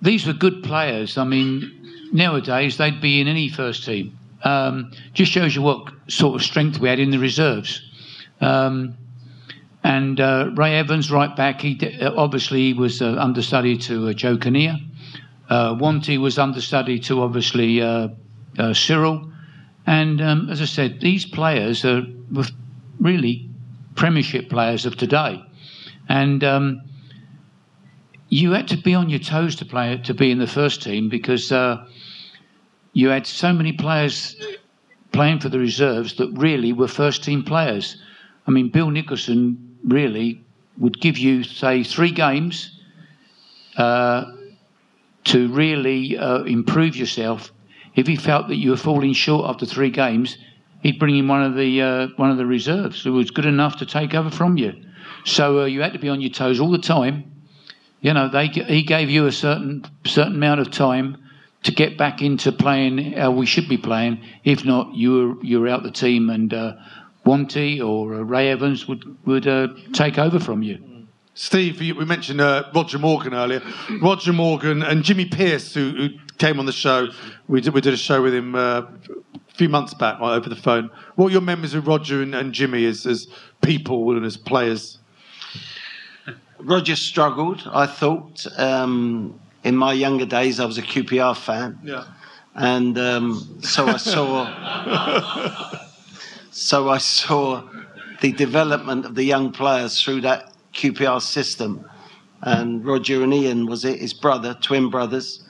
these 0.00 0.26
were 0.26 0.32
good 0.32 0.62
players. 0.62 1.18
I 1.18 1.24
mean, 1.24 2.08
nowadays 2.12 2.78
they'd 2.78 3.00
be 3.00 3.20
in 3.20 3.28
any 3.28 3.48
first 3.48 3.84
team. 3.84 4.18
Um, 4.42 4.92
just 5.12 5.32
shows 5.32 5.54
you 5.54 5.62
what 5.62 5.92
sort 6.08 6.36
of 6.36 6.42
strength 6.42 6.78
we 6.78 6.88
had 6.88 6.98
in 6.98 7.10
the 7.10 7.18
reserves. 7.18 7.82
Um, 8.40 8.96
and 9.86 10.18
uh, 10.18 10.50
Ray 10.56 10.74
Evans, 10.74 11.12
right 11.12 11.36
back, 11.36 11.60
he 11.60 11.78
uh, 12.00 12.12
obviously 12.16 12.72
was 12.72 13.00
uh, 13.00 13.14
understudy 13.20 13.78
to 13.78 14.08
uh, 14.08 14.14
Joe 14.14 14.36
Kinnear. 14.36 14.78
Uh, 15.48 15.76
Wanty 15.76 16.18
was 16.18 16.40
understudy 16.40 16.98
to 16.98 17.22
obviously 17.22 17.80
uh, 17.80 18.08
uh, 18.58 18.74
Cyril. 18.74 19.30
And 19.86 20.20
um, 20.20 20.50
as 20.50 20.60
I 20.60 20.64
said, 20.64 21.00
these 21.00 21.24
players 21.24 21.84
are 21.84 22.02
really 22.98 23.48
Premiership 23.94 24.50
players 24.50 24.86
of 24.86 24.96
today. 24.96 25.40
And 26.08 26.42
um, 26.42 26.82
you 28.28 28.50
had 28.50 28.66
to 28.66 28.76
be 28.76 28.92
on 28.92 29.08
your 29.08 29.20
toes 29.20 29.54
to 29.54 29.64
play 29.64 29.98
to 29.98 30.14
be 30.14 30.32
in 30.32 30.40
the 30.40 30.48
first 30.48 30.82
team 30.82 31.08
because 31.08 31.52
you 32.92 33.08
had 33.08 33.24
so 33.24 33.52
many 33.52 33.72
players 33.72 34.34
playing 35.12 35.38
for 35.38 35.48
the 35.48 35.60
reserves 35.60 36.16
that 36.16 36.28
really 36.32 36.72
were 36.72 36.88
first 36.88 37.22
team 37.22 37.44
players. 37.44 38.02
I 38.48 38.50
mean, 38.50 38.68
Bill 38.68 38.90
Nicholson 38.90 39.65
really 39.86 40.44
would 40.78 41.00
give 41.00 41.16
you, 41.16 41.42
say, 41.42 41.82
three 41.82 42.10
games 42.10 42.78
uh, 43.76 44.32
to 45.24 45.48
really 45.48 46.18
uh, 46.18 46.42
improve 46.42 46.96
yourself. 46.96 47.52
If 47.94 48.06
he 48.06 48.16
felt 48.16 48.48
that 48.48 48.56
you 48.56 48.70
were 48.70 48.76
falling 48.76 49.14
short 49.14 49.48
after 49.48 49.64
three 49.64 49.90
games, 49.90 50.36
he'd 50.82 50.98
bring 50.98 51.16
in 51.16 51.28
one 51.28 51.42
of 51.42 51.54
the 51.54 51.80
uh, 51.80 52.08
one 52.16 52.30
of 52.30 52.36
the 52.36 52.46
reserves 52.46 53.02
who 53.02 53.12
was 53.12 53.30
good 53.30 53.46
enough 53.46 53.76
to 53.78 53.86
take 53.86 54.14
over 54.14 54.30
from 54.30 54.56
you. 54.58 54.74
So 55.24 55.60
uh, 55.60 55.64
you 55.64 55.80
had 55.80 55.94
to 55.94 55.98
be 55.98 56.08
on 56.08 56.20
your 56.20 56.30
toes 56.30 56.60
all 56.60 56.70
the 56.70 56.78
time. 56.78 57.32
You 58.00 58.12
know, 58.12 58.28
they 58.28 58.48
he 58.48 58.82
gave 58.82 59.08
you 59.08 59.26
a 59.26 59.32
certain 59.32 59.84
certain 60.04 60.34
amount 60.34 60.60
of 60.60 60.70
time 60.70 61.16
to 61.62 61.72
get 61.72 61.98
back 61.98 62.22
into 62.22 62.52
playing 62.52 63.12
how 63.12 63.30
we 63.30 63.46
should 63.46 63.68
be 63.68 63.78
playing. 63.78 64.20
If 64.44 64.64
not, 64.64 64.90
you're 64.94 65.42
you're 65.42 65.68
out 65.68 65.82
the 65.82 65.90
team, 65.90 66.30
and 66.30 66.52
uh, 66.52 66.74
Wanty 67.26 67.80
or 67.80 68.14
uh, 68.14 68.20
Ray 68.20 68.50
Evans 68.50 68.86
would 68.88 69.04
would 69.26 69.46
uh, 69.46 69.68
take 69.92 70.18
over 70.18 70.38
from 70.38 70.62
you. 70.62 70.78
Steve, 71.34 71.80
we 71.80 72.04
mentioned 72.06 72.40
uh, 72.40 72.64
Roger 72.74 72.98
Morgan 72.98 73.34
earlier. 73.34 73.60
Roger 74.00 74.32
Morgan 74.32 74.82
and 74.82 75.04
Jimmy 75.04 75.26
Pearce, 75.26 75.74
who, 75.74 75.90
who, 75.90 76.08
came 76.38 76.58
on 76.58 76.66
the 76.66 76.72
show, 76.72 77.08
we 77.48 77.60
did, 77.60 77.72
we 77.74 77.80
did 77.80 77.94
a 77.94 77.96
show 77.96 78.22
with 78.22 78.34
him 78.34 78.54
uh, 78.54 78.80
a 78.80 78.88
few 79.54 79.68
months 79.68 79.94
back 79.94 80.20
right, 80.20 80.34
over 80.34 80.48
the 80.48 80.56
phone. 80.56 80.90
What 81.14 81.28
are 81.28 81.30
your 81.30 81.40
memories 81.40 81.74
of 81.74 81.86
Roger 81.86 82.22
and, 82.22 82.34
and 82.34 82.52
Jimmy 82.52 82.84
as, 82.84 83.06
as 83.06 83.26
people 83.62 84.10
and 84.16 84.24
as 84.24 84.36
players? 84.36 84.98
Roger 86.58 86.96
struggled, 86.96 87.62
I 87.72 87.86
thought. 87.86 88.46
Um, 88.58 89.38
in 89.64 89.76
my 89.76 89.92
younger 89.92 90.26
days, 90.26 90.60
I 90.60 90.64
was 90.64 90.78
a 90.78 90.82
QPR 90.82 91.36
fan. 91.36 91.78
Yeah. 91.82 92.04
And 92.54 92.98
um, 92.98 93.60
so 93.62 93.86
I 93.86 93.96
saw, 93.98 94.44
so 96.56 96.88
I 96.88 96.96
saw 96.96 97.68
the 98.22 98.32
development 98.32 99.04
of 99.04 99.14
the 99.14 99.24
young 99.24 99.52
players 99.52 100.00
through 100.00 100.22
that 100.22 100.54
QPR 100.72 101.20
system. 101.20 101.86
And 102.40 102.82
Roger 102.82 103.22
and 103.22 103.34
Ian 103.34 103.66
was 103.66 103.84
it, 103.84 104.00
his 104.00 104.14
brother, 104.14 104.56
twin 104.62 104.88
brothers. 104.88 105.44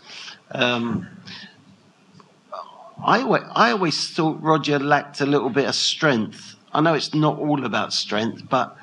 Um, 0.51 1.07
I, 3.05 3.21
always, 3.21 3.42
I 3.55 3.71
always 3.71 4.11
thought 4.11 4.42
Roger 4.42 4.81
lacked 4.81 5.21
a 5.21 5.27
little 5.27 5.49
bit 5.49 5.69
of 5.69 5.77
strength. 5.77 6.57
I 6.73 6.81
know 6.81 6.95
it's 6.95 7.14
not 7.14 7.38
all 7.38 7.64
about 7.64 7.92
strength, 7.92 8.42
but 8.49 8.77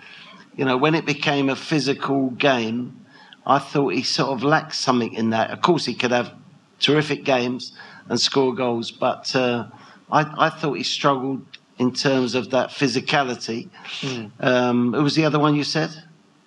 you 0.56 0.64
know, 0.64 0.78
when 0.78 0.96
it 0.96 1.06
became 1.06 1.50
a 1.50 1.58
physical 1.58 2.30
game, 2.30 3.06
I 3.46 3.60
thought 3.60 3.96
he 3.96 4.02
sort 4.02 4.30
of 4.30 4.44
lacked 4.44 4.76
something 4.76 5.14
in 5.14 5.32
that. 5.32 5.52
Of 5.52 5.62
course, 5.62 5.84
he 5.84 5.94
could 5.94 6.12
have 6.12 6.32
terrific 6.80 7.26
games 7.26 7.74
and 8.08 8.18
score 8.18 8.56
goals, 8.56 8.92
but 8.92 9.36
uh, 9.36 9.68
I, 10.10 10.46
I, 10.46 10.50
thought 10.50 10.76
he 10.76 10.84
struggled 10.84 11.42
in 11.78 11.94
terms 11.94 12.36
of 12.36 12.52
that 12.52 12.70
physicality. 12.70 13.70
Mm. 14.02 14.32
Um, 14.40 14.94
who 14.94 15.04
was 15.04 15.16
the 15.16 15.26
other 15.26 15.40
one 15.40 15.56
you 15.56 15.64
said? 15.64 15.92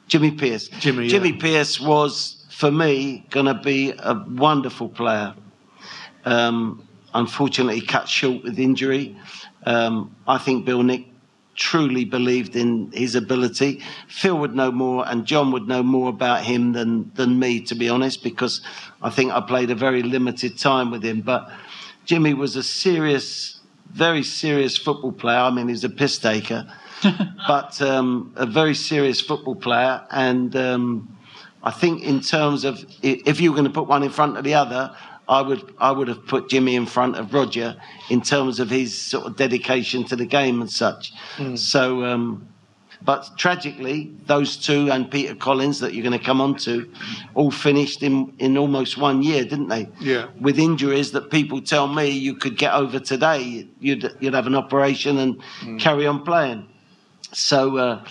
Jimmy 0.08 0.30
Pearce. 0.30 0.68
Jimmy, 0.68 1.08
Jimmy 1.08 1.30
yeah. 1.30 1.40
Pearce 1.40 1.80
was, 1.80 2.44
for 2.50 2.70
me, 2.70 3.26
going 3.30 3.46
to 3.46 3.54
be 3.54 3.92
a 3.98 4.14
wonderful 4.28 4.88
player. 4.88 5.34
Um, 6.24 6.86
unfortunately, 7.12 7.80
cut 7.80 8.08
short 8.08 8.42
with 8.44 8.58
injury. 8.58 9.16
Um, 9.64 10.14
I 10.28 10.38
think 10.38 10.64
Bill 10.64 10.82
Nick 10.82 11.06
truly 11.56 12.04
believed 12.04 12.54
in 12.54 12.92
his 12.92 13.14
ability. 13.14 13.82
Phil 14.08 14.38
would 14.38 14.54
know 14.54 14.70
more, 14.70 15.08
and 15.08 15.24
John 15.24 15.50
would 15.52 15.66
know 15.66 15.82
more 15.82 16.10
about 16.10 16.44
him 16.44 16.72
than 16.72 17.10
than 17.14 17.38
me, 17.38 17.60
to 17.62 17.74
be 17.74 17.88
honest, 17.88 18.22
because 18.22 18.60
I 19.02 19.10
think 19.10 19.32
I 19.32 19.40
played 19.40 19.70
a 19.70 19.74
very 19.74 20.02
limited 20.02 20.58
time 20.58 20.90
with 20.90 21.02
him. 21.02 21.22
But 21.22 21.50
Jimmy 22.04 22.34
was 22.34 22.56
a 22.56 22.62
serious, 22.62 23.60
very 23.92 24.22
serious 24.22 24.76
football 24.76 25.12
player. 25.12 25.38
I 25.38 25.50
mean, 25.50 25.68
he's 25.68 25.84
a 25.84 25.88
piss 25.88 26.18
taker, 26.18 26.66
but 27.48 27.80
um, 27.82 28.32
a 28.36 28.46
very 28.46 28.74
serious 28.74 29.20
football 29.20 29.56
player, 29.56 30.06
and. 30.10 30.54
Um, 30.56 31.12
I 31.62 31.72
think 31.72 32.04
in 32.04 32.20
terms 32.20 32.64
of 32.64 32.84
if 33.02 33.40
you 33.40 33.50
were 33.50 33.56
going 33.56 33.66
to 33.66 33.74
put 33.74 33.88
one 33.88 34.04
in 34.04 34.10
front 34.10 34.36
of 34.36 34.44
the 34.44 34.54
other, 34.54 34.94
I 35.28 35.42
would 35.42 35.74
I 35.78 35.90
would 35.90 36.08
have 36.08 36.26
put 36.26 36.48
Jimmy 36.48 36.76
in 36.76 36.86
front 36.86 37.16
of 37.16 37.34
Roger 37.34 37.76
in 38.08 38.20
terms 38.20 38.60
of 38.60 38.70
his 38.70 38.96
sort 38.96 39.26
of 39.26 39.36
dedication 39.36 40.04
to 40.04 40.16
the 40.16 40.26
game 40.26 40.60
and 40.60 40.70
such. 40.70 41.12
Mm. 41.36 41.58
So, 41.58 42.04
um, 42.04 42.48
but 43.06 43.30
tragically, 43.38 44.12
those 44.26 44.56
two 44.56 44.90
and 44.90 45.08
Peter 45.08 45.36
Collins 45.36 45.78
that 45.78 45.94
you're 45.94 46.02
going 46.02 46.18
to 46.18 46.24
come 46.24 46.40
on 46.40 46.56
to, 46.56 46.90
all 47.34 47.52
finished 47.52 48.02
in 48.02 48.34
in 48.40 48.58
almost 48.58 48.98
one 48.98 49.22
year, 49.22 49.44
didn't 49.44 49.68
they? 49.68 49.88
Yeah. 50.00 50.26
With 50.40 50.58
injuries 50.58 51.12
that 51.12 51.30
people 51.30 51.62
tell 51.62 51.86
me 51.86 52.08
you 52.08 52.34
could 52.34 52.58
get 52.58 52.74
over 52.74 52.98
today, 52.98 53.68
you'd 53.78 54.16
you'd 54.18 54.34
have 54.34 54.48
an 54.48 54.56
operation 54.56 55.18
and 55.18 55.40
mm. 55.60 55.80
carry 55.80 56.04
on 56.06 56.24
playing. 56.24 56.68
So, 57.32 57.76
uh, 57.78 58.04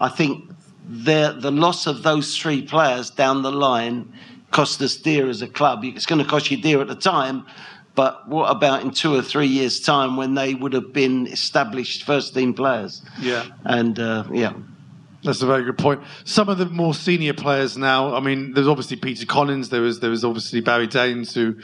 I 0.00 0.08
think 0.08 0.50
the 0.84 1.36
the 1.38 1.52
loss 1.52 1.86
of 1.86 2.02
those 2.02 2.36
three 2.36 2.62
players 2.62 3.08
down 3.08 3.42
the 3.42 3.52
line 3.52 4.12
cost 4.50 4.82
us 4.82 4.96
dear 4.96 5.28
as 5.28 5.42
a 5.42 5.48
club. 5.48 5.84
It's 5.84 6.06
going 6.06 6.22
to 6.22 6.28
cost 6.28 6.50
you 6.50 6.56
dear 6.56 6.80
at 6.80 6.88
the 6.88 6.96
time, 6.96 7.46
but 7.94 8.28
what 8.28 8.50
about 8.50 8.82
in 8.82 8.90
two 8.90 9.14
or 9.14 9.22
three 9.22 9.46
years' 9.46 9.80
time 9.80 10.16
when 10.16 10.34
they 10.34 10.54
would 10.54 10.72
have 10.72 10.92
been 10.92 11.26
established 11.26 12.04
first 12.04 12.34
team 12.34 12.54
players? 12.54 13.02
Yeah. 13.20 13.46
And 13.64 13.98
uh, 13.98 14.24
yeah. 14.32 14.54
That's 15.22 15.42
a 15.42 15.46
very 15.46 15.64
good 15.64 15.76
point. 15.76 16.00
Some 16.24 16.48
of 16.48 16.56
the 16.56 16.66
more 16.66 16.94
senior 16.94 17.34
players 17.34 17.76
now. 17.76 18.14
I 18.14 18.20
mean, 18.20 18.54
there's 18.54 18.68
obviously 18.68 18.96
Peter 18.96 19.26
Collins. 19.26 19.68
There 19.68 19.82
was 19.82 20.00
there 20.00 20.08
was 20.10 20.24
obviously 20.24 20.60
Barry 20.62 20.88
Daines, 20.88 21.34
who 21.34 21.56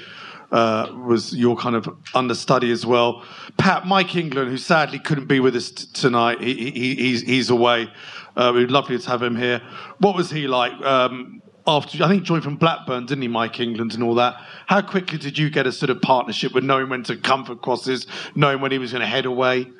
uh, 0.52 0.92
was 1.06 1.34
your 1.34 1.56
kind 1.56 1.74
of 1.74 1.88
understudy 2.14 2.70
as 2.70 2.84
well. 2.84 3.24
Pat 3.56 3.86
Mike 3.86 4.14
England, 4.14 4.50
who 4.50 4.58
sadly 4.58 4.98
couldn't 4.98 5.26
be 5.26 5.40
with 5.40 5.56
us 5.56 5.70
t- 5.70 5.86
tonight. 5.94 6.40
He, 6.42 6.70
he, 6.70 6.94
he's 6.96 7.22
he's 7.22 7.48
away. 7.48 7.90
Uh, 8.36 8.52
we'd 8.54 8.70
lovely 8.70 8.98
to 8.98 9.08
have 9.08 9.22
him 9.22 9.36
here. 9.36 9.62
What 9.98 10.14
was 10.14 10.30
he 10.30 10.46
like? 10.46 10.72
Um, 10.82 11.40
after 11.66 12.02
I 12.02 12.08
think 12.08 12.22
joined 12.22 12.44
from 12.44 12.56
Blackburn, 12.56 13.06
didn't 13.06 13.22
he, 13.22 13.28
Mike 13.28 13.60
England 13.60 13.94
and 13.94 14.02
all 14.02 14.14
that? 14.16 14.36
How 14.66 14.82
quickly 14.82 15.18
did 15.18 15.38
you 15.38 15.50
get 15.50 15.66
a 15.66 15.72
sort 15.72 15.90
of 15.90 16.00
partnership 16.00 16.52
with 16.54 16.64
knowing 16.64 16.88
when 16.88 17.02
to 17.04 17.16
come 17.16 17.44
for 17.44 17.56
crosses, 17.56 18.06
knowing 18.34 18.60
when 18.60 18.72
he 18.72 18.78
was 18.78 18.92
going 18.92 19.00
to 19.00 19.06
head 19.06 19.26
away? 19.26 19.70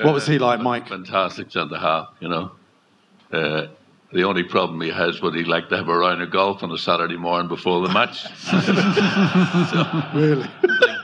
What 0.00 0.14
was 0.14 0.26
he 0.26 0.38
like, 0.38 0.60
Mike? 0.60 0.88
Fantastic 0.88 1.50
centre 1.50 1.78
half, 1.78 2.08
you 2.20 2.28
know. 2.28 2.52
Uh, 3.32 3.66
the 4.12 4.22
only 4.24 4.42
problem 4.42 4.80
he 4.80 4.90
has 4.90 5.20
would 5.20 5.34
he 5.34 5.44
like 5.44 5.68
to 5.68 5.76
have 5.76 5.88
a 5.88 5.96
round 5.96 6.22
of 6.22 6.30
golf 6.30 6.62
on 6.62 6.70
a 6.70 6.78
Saturday 6.78 7.16
morning 7.16 7.48
before 7.48 7.86
the 7.86 7.92
match. 7.92 8.22
so, 9.72 9.84
really? 10.14 10.48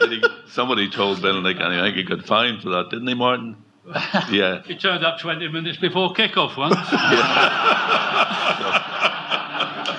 He, 0.09 0.23
somebody 0.49 0.89
told 0.89 1.21
Bill 1.21 1.43
Nick, 1.43 1.57
and 1.57 1.67
I 1.67 1.83
think 1.83 1.97
he 1.97 2.03
got 2.05 2.25
fined 2.25 2.63
for 2.63 2.71
that, 2.71 2.89
didn't 2.91 3.09
he, 3.09 3.15
Martin? 3.15 3.57
Yeah. 4.31 4.63
he 4.63 4.77
turned 4.77 5.05
up 5.05 5.19
20 5.19 5.49
minutes 5.49 5.77
before 5.77 6.15
kick-off 6.15 6.57
once. 6.57 6.75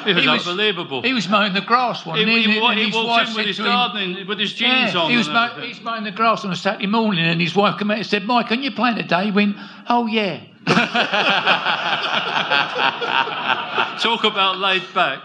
It 0.06 0.16
was 0.16 0.24
He 0.24 0.30
was- 0.30 0.48
unbelievable. 0.48 1.02
He 1.02 1.14
was 1.14 1.28
mowing 1.28 1.54
the 1.54 1.62
grass 1.62 2.06
one 2.06 2.18
He- 2.18 2.22
evening, 2.24 2.52
he 2.54 2.60
wa- 2.60 2.70
and 2.70 2.80
he 2.80 2.86
his 2.86 2.96
walked 2.96 3.10
wife 3.10 3.30
in 3.30 3.36
with 3.36 3.46
his 3.48 3.56
to 3.58 3.64
him- 3.64 3.70
gardening- 3.70 4.28
with 4.28 4.40
his 4.40 4.54
jeans 4.54 4.94
Yeah, 4.94 5.00
on 5.02 5.10
He 5.12 5.18
was, 5.18 5.28
and 5.28 5.34
mow, 5.36 5.50
everything. 5.56 5.84
mowing 5.84 6.04
the 6.04 6.12
grass 6.12 6.46
on 6.46 6.52
a 6.52 6.56
Saturday 6.56 6.88
morning, 6.88 7.26
and 7.26 7.42
his 7.42 7.56
wife 7.56 7.78
came 7.80 7.92
out 7.92 7.98
and 7.98 8.06
said, 8.06 8.26
"Mike, 8.26 8.52
are 8.52 8.56
you 8.56 8.72
playing 8.72 8.98
today?" 8.98 9.26
He 9.26 9.32
went, 9.32 9.56
"Oh 9.90 10.06
yeah." 10.08 10.38
Talk 14.00 14.24
about 14.24 14.58
laid 14.58 14.84
back. 14.94 15.20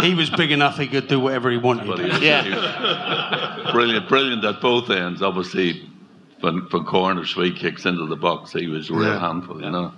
he, 0.00 0.08
he 0.08 0.14
was 0.14 0.30
big 0.30 0.50
enough 0.50 0.78
he 0.78 0.86
could 0.86 1.06
do 1.08 1.20
whatever 1.20 1.50
he 1.50 1.56
wanted. 1.58 1.86
But 1.86 1.98
he 2.00 2.06
was- 2.06 2.18
he 2.18 3.72
brilliant, 3.72 4.08
brilliant 4.08 4.44
at 4.44 4.60
both 4.60 4.90
ends. 4.90 5.22
Obviously, 5.22 5.88
from, 6.40 6.66
from 6.68 6.84
corners, 6.84 7.30
free 7.30 7.52
kicks 7.52 7.86
into 7.86 8.06
the 8.06 8.16
box, 8.16 8.52
he 8.52 8.66
was 8.66 8.90
a 8.90 8.94
real 8.94 9.08
Yeah. 9.14 9.20
handful, 9.20 9.60
you 9.62 9.70
know. 9.70 9.92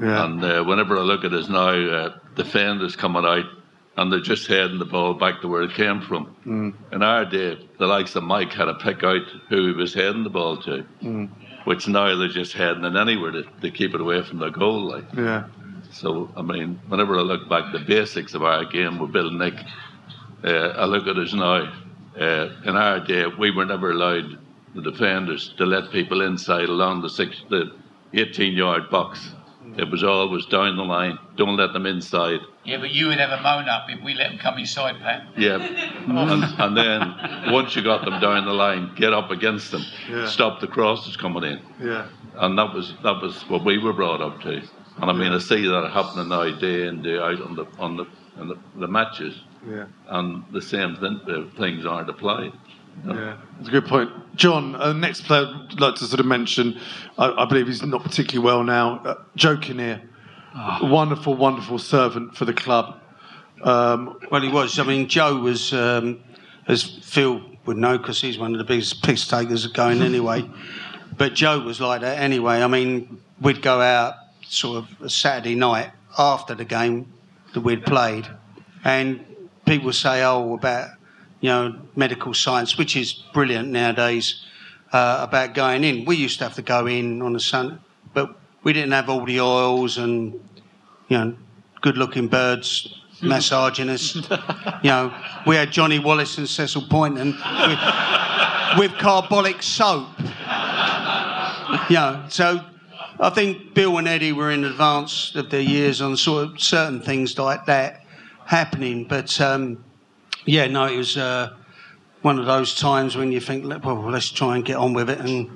Yeah. 0.00 0.24
And 0.24 0.42
uh, 0.44 0.62
whenever 0.64 0.96
I 0.96 1.02
look 1.02 1.24
at 1.24 1.32
us 1.32 1.48
now, 1.48 1.70
uh, 1.70 2.18
defenders 2.36 2.94
coming 2.96 3.24
out 3.24 3.44
and 3.96 4.12
they're 4.12 4.20
just 4.20 4.46
heading 4.46 4.78
the 4.78 4.84
ball 4.84 5.12
back 5.14 5.40
to 5.40 5.48
where 5.48 5.62
it 5.62 5.74
came 5.74 6.00
from. 6.00 6.36
Mm. 6.46 6.74
In 6.92 7.02
our 7.02 7.24
day, 7.24 7.58
the 7.78 7.86
likes 7.86 8.14
of 8.14 8.22
Mike 8.22 8.52
had 8.52 8.66
to 8.66 8.74
pick 8.74 9.02
out 9.02 9.22
who 9.48 9.66
he 9.68 9.72
was 9.72 9.92
heading 9.92 10.22
the 10.22 10.30
ball 10.30 10.56
to, 10.62 10.84
Mm. 11.02 11.28
which 11.64 11.88
now 11.88 12.14
they're 12.16 12.28
just 12.28 12.52
heading 12.52 12.84
it 12.84 12.94
anywhere 12.96 13.32
to, 13.32 13.42
to 13.60 13.70
keep 13.72 13.94
it 13.94 14.00
away 14.00 14.22
from 14.22 14.38
the 14.38 14.50
goal. 14.50 14.82
Like. 14.88 15.04
Yeah. 15.16 15.44
So, 15.90 16.30
I 16.36 16.42
mean, 16.42 16.80
whenever 16.86 17.18
I 17.18 17.22
look 17.22 17.48
back, 17.48 17.72
the 17.72 17.80
basics 17.80 18.34
of 18.34 18.44
our 18.44 18.64
game 18.64 18.98
with 19.00 19.10
Bill 19.12 19.30
Nick, 19.32 19.54
uh, 20.44 20.48
I 20.76 20.84
look 20.84 21.06
at 21.08 21.16
us 21.16 21.32
now. 21.34 21.72
Uh, 22.16 22.50
in 22.64 22.76
our 22.76 23.00
day, 23.00 23.26
we 23.26 23.50
were 23.50 23.64
never 23.64 23.90
allowed 23.92 24.38
the 24.74 24.82
defenders 24.82 25.54
to 25.56 25.64
let 25.66 25.90
people 25.90 26.20
inside 26.20 26.68
along 26.68 27.02
the 27.02 27.08
six, 27.08 27.42
the 27.48 27.72
18 28.12 28.52
yard 28.54 28.90
box. 28.90 29.30
It 29.76 29.90
was 29.90 30.02
always 30.04 30.46
down 30.46 30.76
the 30.76 30.82
line. 30.84 31.18
Don't 31.36 31.56
let 31.56 31.72
them 31.72 31.86
inside. 31.86 32.40
Yeah, 32.64 32.78
but 32.78 32.90
you 32.90 33.08
would 33.08 33.18
have 33.18 33.30
a 33.38 33.42
moan 33.42 33.68
up 33.68 33.86
if 33.88 34.02
we 34.04 34.14
let 34.14 34.30
them 34.30 34.38
come 34.38 34.58
inside, 34.58 34.96
Pat. 35.00 35.26
Yeah. 35.36 35.56
and, 35.58 36.44
and 36.60 36.76
then 36.76 37.52
once 37.52 37.74
you 37.76 37.82
got 37.82 38.04
them 38.04 38.20
down 38.20 38.44
the 38.46 38.52
line, 38.52 38.92
get 38.96 39.12
up 39.12 39.30
against 39.30 39.70
them, 39.70 39.82
Yeah. 40.10 40.26
stop 40.26 40.60
the 40.60 40.66
crosses 40.66 41.16
coming 41.16 41.44
in. 41.44 41.60
Yeah. 41.80 42.06
And 42.36 42.58
that 42.58 42.72
was 42.72 42.94
that 43.02 43.20
was 43.20 43.42
what 43.48 43.64
we 43.64 43.78
were 43.78 43.92
brought 43.92 44.20
up 44.20 44.40
to. 44.42 44.62
And 45.00 45.10
I 45.10 45.12
mean, 45.12 45.32
I 45.32 45.38
see 45.38 45.66
that 45.66 45.90
happening 45.92 46.28
now 46.28 46.50
day 46.58 46.86
in 46.86 47.02
day 47.02 47.18
out 47.18 47.40
on 47.42 47.54
the 47.56 47.66
on 47.78 47.96
the 47.96 48.04
on 48.38 48.48
the, 48.48 48.56
the 48.76 48.86
matches, 48.88 49.34
Yeah. 49.68 49.86
and 50.08 50.44
the 50.52 50.62
same 50.62 50.94
thing, 50.96 51.20
uh, 51.28 51.42
things 51.58 51.84
aren't 51.84 52.08
applied. 52.08 52.52
Yeah, 53.06 53.36
it's 53.60 53.68
a 53.68 53.70
good 53.72 53.86
point. 53.86 54.10
John, 54.36 54.74
uh, 54.76 54.92
next 54.92 55.22
player 55.24 55.46
I'd 55.46 55.80
like 55.80 55.96
to 55.96 56.04
sort 56.04 56.20
of 56.20 56.26
mention, 56.26 56.78
I, 57.16 57.30
I 57.30 57.44
believe 57.46 57.66
he's 57.66 57.82
not 57.82 58.02
particularly 58.02 58.44
well 58.44 58.62
now, 58.62 58.98
uh, 59.04 59.14
Joe 59.36 59.56
Kinnear. 59.56 60.02
Wonderful, 60.82 61.34
wonderful 61.34 61.78
servant 61.78 62.36
for 62.36 62.44
the 62.44 62.52
club. 62.52 63.00
Um, 63.62 64.18
Well, 64.30 64.40
he 64.42 64.48
was. 64.48 64.78
I 64.78 64.84
mean, 64.84 65.08
Joe 65.08 65.36
was, 65.36 65.72
um, 65.72 66.20
as 66.66 66.84
Phil 67.02 67.42
would 67.66 67.76
know, 67.76 67.98
because 67.98 68.20
he's 68.20 68.38
one 68.38 68.52
of 68.52 68.58
the 68.58 68.64
biggest 68.64 69.02
piss 69.02 69.26
takers 69.26 69.66
going 69.68 70.02
anyway. 70.02 70.48
but 71.16 71.34
Joe 71.34 71.60
was 71.60 71.80
like 71.80 72.00
that 72.00 72.18
anyway. 72.18 72.62
I 72.62 72.66
mean, 72.66 73.20
we'd 73.40 73.62
go 73.62 73.80
out 73.80 74.14
sort 74.42 74.78
of 74.78 75.02
a 75.02 75.10
Saturday 75.10 75.54
night 75.54 75.90
after 76.18 76.54
the 76.54 76.64
game 76.64 77.12
that 77.54 77.60
we'd 77.60 77.84
played, 77.84 78.26
and 78.84 79.24
people 79.66 79.86
would 79.86 79.94
say, 79.94 80.22
"Oh, 80.24 80.54
about 80.54 80.90
you 81.40 81.48
know 81.48 81.76
medical 81.96 82.34
science, 82.34 82.78
which 82.78 82.96
is 82.96 83.12
brilliant 83.32 83.68
nowadays." 83.68 84.44
Uh, 84.90 85.18
about 85.20 85.52
going 85.52 85.84
in, 85.84 86.06
we 86.06 86.16
used 86.16 86.38
to 86.38 86.44
have 86.44 86.54
to 86.54 86.62
go 86.62 86.86
in 86.86 87.20
on 87.20 87.36
a 87.36 87.40
sun, 87.40 87.78
but 88.14 88.34
we 88.62 88.72
didn't 88.72 88.92
have 88.92 89.10
all 89.10 89.22
the 89.26 89.38
oils 89.38 89.98
and 89.98 90.32
you 91.08 91.18
know 91.18 91.36
good-looking 91.82 92.26
birds 92.28 92.98
massaging 93.22 93.88
us. 93.88 94.14
you 94.14 94.90
know, 94.90 95.12
we 95.46 95.56
had 95.56 95.70
Johnny 95.70 95.98
Wallace 95.98 96.38
and 96.38 96.48
Cecil 96.48 96.82
Poynton 96.88 97.36
with, 97.66 97.78
with 98.78 98.92
carbolic 98.98 99.62
soap. 99.62 100.08
You 101.90 101.96
know, 101.96 102.24
so 102.28 102.64
I 103.20 103.30
think 103.30 103.74
Bill 103.74 103.98
and 103.98 104.08
Eddie 104.08 104.32
were 104.32 104.50
in 104.50 104.64
advance 104.64 105.34
of 105.34 105.50
their 105.50 105.60
years 105.60 106.00
on 106.00 106.16
sort 106.16 106.44
of 106.44 106.60
certain 106.60 107.00
things 107.00 107.36
like 107.38 107.66
that 107.66 108.04
happening. 108.46 109.04
But 109.04 109.38
um, 109.40 109.84
yeah, 110.48 110.66
no, 110.66 110.86
it 110.86 110.96
was 110.96 111.16
uh, 111.16 111.54
one 112.22 112.38
of 112.38 112.46
those 112.46 112.74
times 112.74 113.16
when 113.16 113.32
you 113.32 113.40
think, 113.40 113.66
well, 113.84 114.10
let's 114.10 114.30
try 114.30 114.56
and 114.56 114.64
get 114.64 114.76
on 114.76 114.94
with 114.94 115.10
it 115.10 115.20
and 115.20 115.50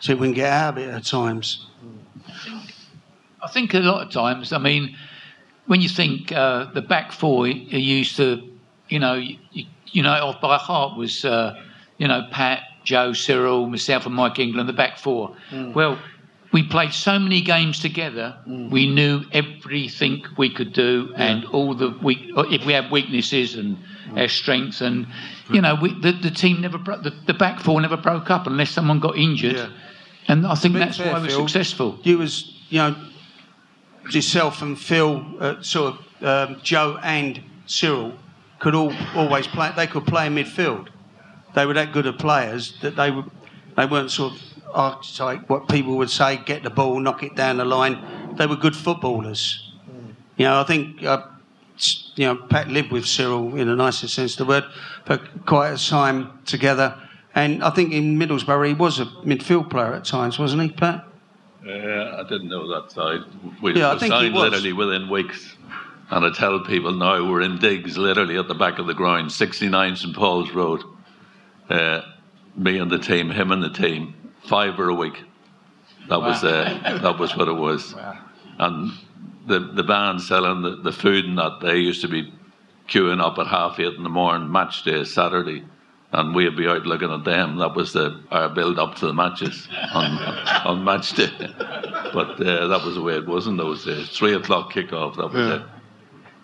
see 0.00 0.12
if 0.12 0.18
we 0.18 0.28
can 0.28 0.34
get 0.34 0.50
out 0.50 0.78
of 0.78 0.82
it 0.82 0.88
at 0.88 1.04
times. 1.04 1.66
I 3.42 3.48
think 3.48 3.74
a 3.74 3.78
lot 3.78 4.06
of 4.06 4.10
times, 4.10 4.52
I 4.52 4.58
mean, 4.58 4.96
when 5.66 5.80
you 5.80 5.88
think 5.88 6.32
uh, 6.32 6.70
the 6.72 6.80
back 6.80 7.12
four 7.12 7.44
are 7.44 7.48
used 7.48 8.16
to, 8.16 8.42
you 8.88 8.98
know, 8.98 9.14
you, 9.14 9.66
you 9.86 10.02
know, 10.02 10.10
off 10.12 10.40
by 10.40 10.56
heart 10.56 10.96
was, 10.96 11.24
uh, 11.24 11.60
you 11.98 12.08
know, 12.08 12.26
Pat, 12.30 12.62
Joe, 12.84 13.12
Cyril, 13.12 13.66
myself, 13.66 14.06
and 14.06 14.14
Mike 14.14 14.38
England, 14.38 14.68
the 14.68 14.72
back 14.72 14.98
four. 14.98 15.36
Mm. 15.50 15.74
Well, 15.74 15.98
we 16.52 16.62
played 16.62 16.94
so 16.94 17.18
many 17.18 17.42
games 17.42 17.80
together. 17.80 18.34
We 18.70 18.88
knew 18.88 19.24
everything 19.32 20.24
we 20.38 20.48
could 20.48 20.72
do, 20.72 21.12
and 21.16 21.44
all 21.46 21.74
the 21.74 21.90
weak. 22.02 22.30
If 22.34 22.64
we 22.64 22.72
had 22.72 22.90
weaknesses 22.90 23.54
and 23.54 23.76
our 24.16 24.28
strengths, 24.28 24.80
and 24.80 25.06
you 25.50 25.60
know, 25.60 25.74
we, 25.74 25.98
the, 26.00 26.12
the 26.12 26.30
team 26.30 26.60
never 26.60 26.78
broke. 26.78 27.02
The, 27.02 27.12
the 27.26 27.34
back 27.34 27.60
four 27.60 27.80
never 27.80 27.96
broke 27.96 28.30
up 28.30 28.46
unless 28.46 28.70
someone 28.70 29.00
got 29.00 29.16
injured. 29.16 29.70
And 30.28 30.46
I 30.46 30.54
think 30.54 30.74
that's 30.74 30.98
fair, 30.98 31.12
why 31.12 31.20
we're 31.20 31.28
Phil, 31.28 31.38
successful. 31.48 31.98
You 32.02 32.18
was, 32.18 32.54
you 32.68 32.78
know, 32.78 32.94
yourself 34.10 34.62
and 34.62 34.78
Phil, 34.78 35.24
uh, 35.40 35.62
sort 35.62 35.94
of 36.20 36.50
um, 36.50 36.60
Joe 36.62 36.98
and 37.02 37.40
Cyril 37.66 38.12
could 38.58 38.74
all 38.74 38.92
always 39.14 39.46
play. 39.46 39.70
They 39.76 39.86
could 39.86 40.06
play 40.06 40.26
in 40.26 40.34
midfield. 40.34 40.88
They 41.54 41.64
were 41.66 41.74
that 41.74 41.92
good 41.92 42.06
of 42.06 42.18
players 42.18 42.74
that 42.82 42.96
they 42.96 43.10
were. 43.10 43.24
They 43.76 43.86
weren't 43.86 44.10
sort 44.10 44.32
of 44.34 44.42
archetype 44.74 45.48
what 45.48 45.68
people 45.68 45.96
would 45.96 46.10
say, 46.10 46.36
get 46.36 46.62
the 46.62 46.70
ball, 46.70 46.98
knock 47.00 47.22
it 47.22 47.34
down 47.36 47.56
the 47.56 47.64
line. 47.64 48.34
They 48.36 48.46
were 48.46 48.56
good 48.56 48.76
footballers. 48.76 49.72
You 50.36 50.44
know, 50.44 50.60
I 50.60 50.64
think. 50.64 51.02
Uh, 51.02 51.22
s- 51.22 51.37
you 52.16 52.26
know, 52.26 52.36
Pat 52.36 52.68
lived 52.68 52.90
with 52.90 53.06
Cyril 53.06 53.56
in 53.56 53.68
the 53.68 53.76
nicest 53.76 54.14
sense 54.14 54.32
of 54.32 54.38
the 54.38 54.44
word 54.46 54.64
for 55.04 55.18
quite 55.46 55.70
a 55.72 55.88
time 55.88 56.38
together. 56.44 56.96
And 57.34 57.62
I 57.62 57.70
think 57.70 57.92
in 57.92 58.18
Middlesbrough 58.18 58.68
he 58.68 58.74
was 58.74 58.98
a 59.00 59.04
midfield 59.24 59.70
player 59.70 59.94
at 59.94 60.04
times, 60.04 60.38
wasn't 60.38 60.62
he, 60.62 60.70
Pat? 60.70 61.04
Uh, 61.66 61.70
I 61.70 62.24
didn't 62.28 62.48
know 62.48 62.66
that 62.68 62.90
side. 62.92 63.20
We 63.62 63.74
Yeah, 63.74 63.90
I 63.90 63.94
were 63.94 64.00
think 64.00 64.12
he 64.14 64.20
signed 64.20 64.34
was. 64.34 64.42
literally 64.44 64.72
within 64.72 65.08
weeks. 65.08 65.54
And 66.10 66.24
I 66.24 66.30
tell 66.32 66.60
people 66.60 66.92
now 66.92 67.30
we're 67.30 67.42
in 67.42 67.58
digs 67.58 67.98
literally 67.98 68.38
at 68.38 68.48
the 68.48 68.54
back 68.54 68.78
of 68.78 68.86
the 68.86 68.94
ground, 68.94 69.30
69 69.30 69.96
St 69.96 70.16
Paul's 70.16 70.50
Road. 70.52 70.82
Uh, 71.68 72.00
me 72.56 72.78
and 72.78 72.90
the 72.90 72.98
team, 72.98 73.30
him 73.30 73.52
and 73.52 73.62
the 73.62 73.68
team, 73.70 74.14
fiver 74.44 74.88
a 74.88 74.94
week. 74.94 75.22
That 76.08 76.20
was 76.20 76.42
uh, 76.42 76.98
that 77.02 77.18
was 77.18 77.36
what 77.36 77.48
it 77.48 77.52
was. 77.52 77.94
And 78.58 78.92
the 79.48 79.58
the 79.74 79.82
band 79.82 80.20
selling 80.20 80.62
the, 80.62 80.76
the 80.76 80.92
food 80.92 81.24
and 81.24 81.38
that 81.38 81.60
they 81.60 81.76
used 81.78 82.00
to 82.02 82.08
be 82.08 82.32
queuing 82.88 83.20
up 83.22 83.38
at 83.38 83.46
half 83.46 83.78
eight 83.80 83.94
in 83.94 84.02
the 84.02 84.08
morning, 84.08 84.50
match 84.50 84.82
day 84.84 85.04
Saturday, 85.04 85.64
and 86.12 86.34
we'd 86.34 86.56
be 86.56 86.66
out 86.68 86.86
looking 86.86 87.10
at 87.12 87.24
them. 87.24 87.56
That 87.58 87.74
was 87.74 87.92
the 87.92 88.20
our 88.30 88.48
build 88.48 88.78
up 88.78 88.94
to 88.96 89.06
the 89.06 89.12
matches 89.14 89.68
on 89.92 90.18
on 90.66 90.84
match 90.84 91.12
day. 91.14 91.30
But 91.38 92.40
uh, 92.40 92.66
that 92.68 92.82
was 92.84 92.94
the 92.94 93.02
way 93.02 93.16
it 93.16 93.26
was 93.26 93.46
in 93.46 93.56
those 93.56 93.84
days. 93.84 94.08
Three 94.10 94.34
o'clock 94.34 94.72
kickoff. 94.72 95.16
That 95.16 95.32
was 95.32 95.34
Yeah. 95.34 95.54
it. 95.56 95.62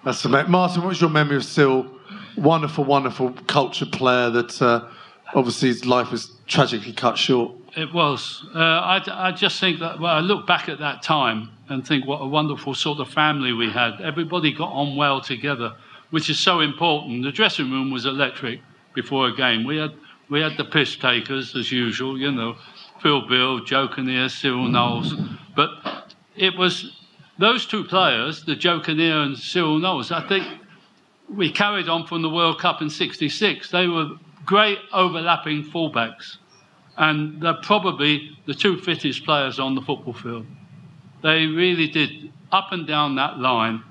That's 0.04 0.24
amazing. 0.24 0.50
Martin, 0.50 0.82
what's 0.84 1.00
your 1.00 1.08
memory 1.10 1.36
of 1.36 1.44
Still? 1.44 1.90
Wonderful, 2.36 2.84
wonderful 2.84 3.30
cultured 3.46 3.92
player 3.92 4.28
that 4.30 4.60
uh, 4.60 4.88
obviously 5.34 5.68
his 5.68 5.84
life 5.84 6.10
was 6.10 6.30
tragically 6.46 6.92
cut 6.92 7.18
short. 7.18 7.52
It 7.76 7.92
was. 7.92 8.46
Uh, 8.54 8.58
I, 8.58 9.28
I 9.28 9.32
just 9.32 9.58
think 9.58 9.80
that, 9.80 9.98
well, 9.98 10.14
I 10.14 10.20
look 10.20 10.46
back 10.46 10.68
at 10.68 10.78
that 10.78 11.02
time 11.02 11.50
and 11.68 11.86
think 11.86 12.06
what 12.06 12.18
a 12.18 12.26
wonderful 12.26 12.74
sort 12.74 13.00
of 13.00 13.08
family 13.08 13.52
we 13.52 13.70
had. 13.70 14.00
Everybody 14.00 14.52
got 14.52 14.70
on 14.72 14.96
well 14.96 15.20
together, 15.20 15.74
which 16.10 16.30
is 16.30 16.38
so 16.38 16.60
important. 16.60 17.24
The 17.24 17.32
dressing 17.32 17.70
room 17.70 17.90
was 17.90 18.06
electric 18.06 18.60
before 18.94 19.28
a 19.28 19.34
game. 19.34 19.64
We 19.64 19.76
had, 19.76 19.92
we 20.28 20.40
had 20.40 20.56
the 20.56 20.64
piss 20.64 20.96
takers, 20.96 21.56
as 21.56 21.72
usual, 21.72 22.18
you 22.18 22.30
know, 22.30 22.56
Phil 23.00 23.26
Beal, 23.26 23.64
Joe 23.64 23.88
Kinnear, 23.88 24.28
Cyril 24.28 24.68
Knowles. 24.68 25.14
But 25.56 25.70
it 26.36 26.56
was 26.56 26.96
those 27.38 27.66
two 27.66 27.84
players, 27.84 28.44
the 28.44 28.54
Joe 28.54 28.78
Kinnear 28.80 29.22
and 29.22 29.36
Cyril 29.36 29.78
Knowles, 29.78 30.12
I 30.12 30.26
think 30.28 30.46
we 31.28 31.50
carried 31.50 31.88
on 31.88 32.06
from 32.06 32.22
the 32.22 32.28
World 32.28 32.60
Cup 32.60 32.82
in 32.82 32.90
'66. 32.90 33.70
They 33.70 33.88
were 33.88 34.10
great 34.44 34.78
overlapping 34.92 35.64
fullbacks, 35.64 36.38
and 36.96 37.40
they're 37.40 37.54
probably 37.62 38.36
the 38.46 38.54
two 38.54 38.78
fittest 38.78 39.24
players 39.24 39.58
on 39.58 39.74
the 39.74 39.80
football 39.80 40.14
field. 40.14 40.46
They 41.22 41.46
really 41.46 41.88
did 41.88 42.32
up 42.52 42.72
and 42.72 42.86
down 42.86 43.16
that 43.16 43.38
line. 43.38 43.82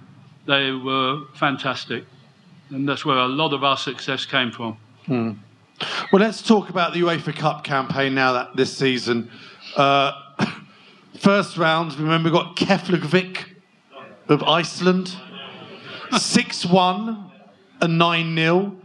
They 0.46 0.72
were 0.72 1.24
fantastic, 1.34 2.06
and 2.70 2.88
that's 2.88 3.06
where 3.06 3.18
a 3.18 3.28
lot 3.28 3.54
of 3.54 3.63
our 3.63 3.78
success 3.78 4.26
came 4.26 4.52
from. 4.52 4.78
Hmm. 5.06 5.32
Well, 6.12 6.22
let's 6.22 6.42
talk 6.42 6.70
about 6.70 6.94
the 6.94 7.02
UEFA 7.02 7.36
Cup 7.36 7.63
campaign 7.63 8.13
now 8.13 8.34
that 8.34 8.56
this 8.56 8.76
season. 8.76 9.30
Uh, 9.76 10.12
first 11.20 11.58
round, 11.58 11.98
remember, 11.98 12.30
we 12.30 12.34
got 12.34 12.56
Keflavik 12.56 13.46
of 14.28 14.44
Iceland, 14.44 15.16
6 16.18 16.66
1 16.66 17.32
and 17.82 17.98
9 17.98 18.36
0. 18.36 18.76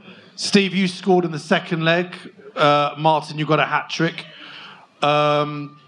Steve, 0.41 0.73
you 0.73 0.87
scored 0.87 1.25
in 1.25 1.33
the 1.33 1.39
second 1.39 1.85
leg. 1.85 2.15
Uh, 2.55 2.95
Martin, 2.97 3.39
you 3.39 3.45
got 3.45 3.59
a 3.59 3.65
hat 3.65 3.91
trick. 3.91 4.25
Um, 5.03 5.81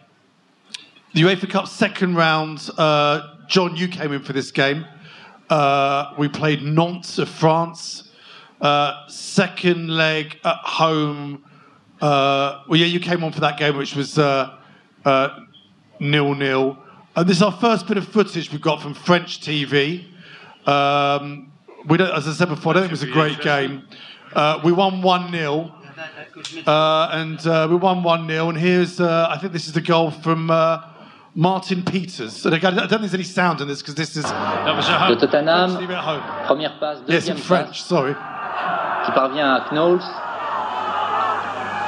the 1.14 1.22
UEFA 1.22 1.48
Cup 1.48 1.68
second 1.68 2.16
round, 2.16 2.68
uh, 2.76 3.36
John, 3.46 3.76
you 3.76 3.86
came 3.86 4.12
in 4.12 4.24
for 4.24 4.32
this 4.32 4.50
game. 4.50 4.86
Uh, 5.48 6.14
we 6.18 6.28
played 6.28 6.64
Nantes 6.64 7.20
of 7.20 7.28
France. 7.28 8.10
Uh, 8.60 9.06
second 9.06 9.88
leg 9.88 10.40
at 10.44 10.58
home. 10.64 11.44
Uh, 12.00 12.64
well, 12.68 12.80
yeah, 12.80 12.86
you 12.86 12.98
came 12.98 13.22
on 13.22 13.30
for 13.30 13.40
that 13.40 13.56
game, 13.56 13.76
which 13.76 13.94
was 13.94 14.18
uh, 14.18 14.58
uh, 15.04 15.28
nil 16.00 16.34
nil. 16.34 16.76
And 17.14 17.28
this 17.28 17.36
is 17.36 17.42
our 17.44 17.52
first 17.52 17.86
bit 17.86 17.98
of 17.98 18.08
footage 18.08 18.50
we've 18.50 18.60
got 18.60 18.82
from 18.82 18.94
French 18.94 19.42
TV. 19.42 20.06
Um, 20.66 21.52
we 21.86 21.98
don't, 21.98 22.12
as 22.12 22.26
I 22.26 22.32
said 22.32 22.48
before, 22.48 22.72
I 22.72 22.80
don't 22.80 22.82
think 22.88 23.00
it 23.00 23.00
was 23.00 23.02
a 23.04 23.12
great 23.12 23.40
game. 23.40 23.86
Uh, 24.34 24.60
we 24.64 24.72
won 24.72 25.02
1 25.02 25.30
0. 25.32 25.72
Uh, 26.66 27.08
and 27.12 27.46
uh, 27.46 27.66
we 27.68 27.76
won 27.76 28.02
1 28.02 28.26
0. 28.28 28.48
And 28.48 28.58
here's, 28.58 29.00
uh, 29.00 29.28
I 29.30 29.38
think 29.38 29.52
this 29.52 29.66
is 29.66 29.72
the 29.72 29.80
goal 29.80 30.10
from 30.10 30.50
uh, 30.50 30.78
Martin 31.34 31.82
Peters. 31.84 32.36
So 32.36 32.50
I 32.50 32.58
don't 32.58 32.88
think 32.88 33.00
there's 33.00 33.14
any 33.14 33.24
sound 33.24 33.60
in 33.60 33.68
this 33.68 33.82
because 33.82 33.94
this 33.94 34.16
is. 34.16 34.24
That 34.24 34.74
was 34.76 34.86
De 34.86 35.26
Tottenham, 35.26 35.76
première 36.46 36.78
passe, 36.78 36.98
Yes, 37.08 37.28
in 37.28 37.34
deuxième 37.34 37.36
French, 37.38 37.68
passe, 37.68 37.86
sorry. 37.86 38.14
qui 39.04 39.12
parvient 39.12 39.54
à 39.54 39.60
Knowles, 39.70 40.02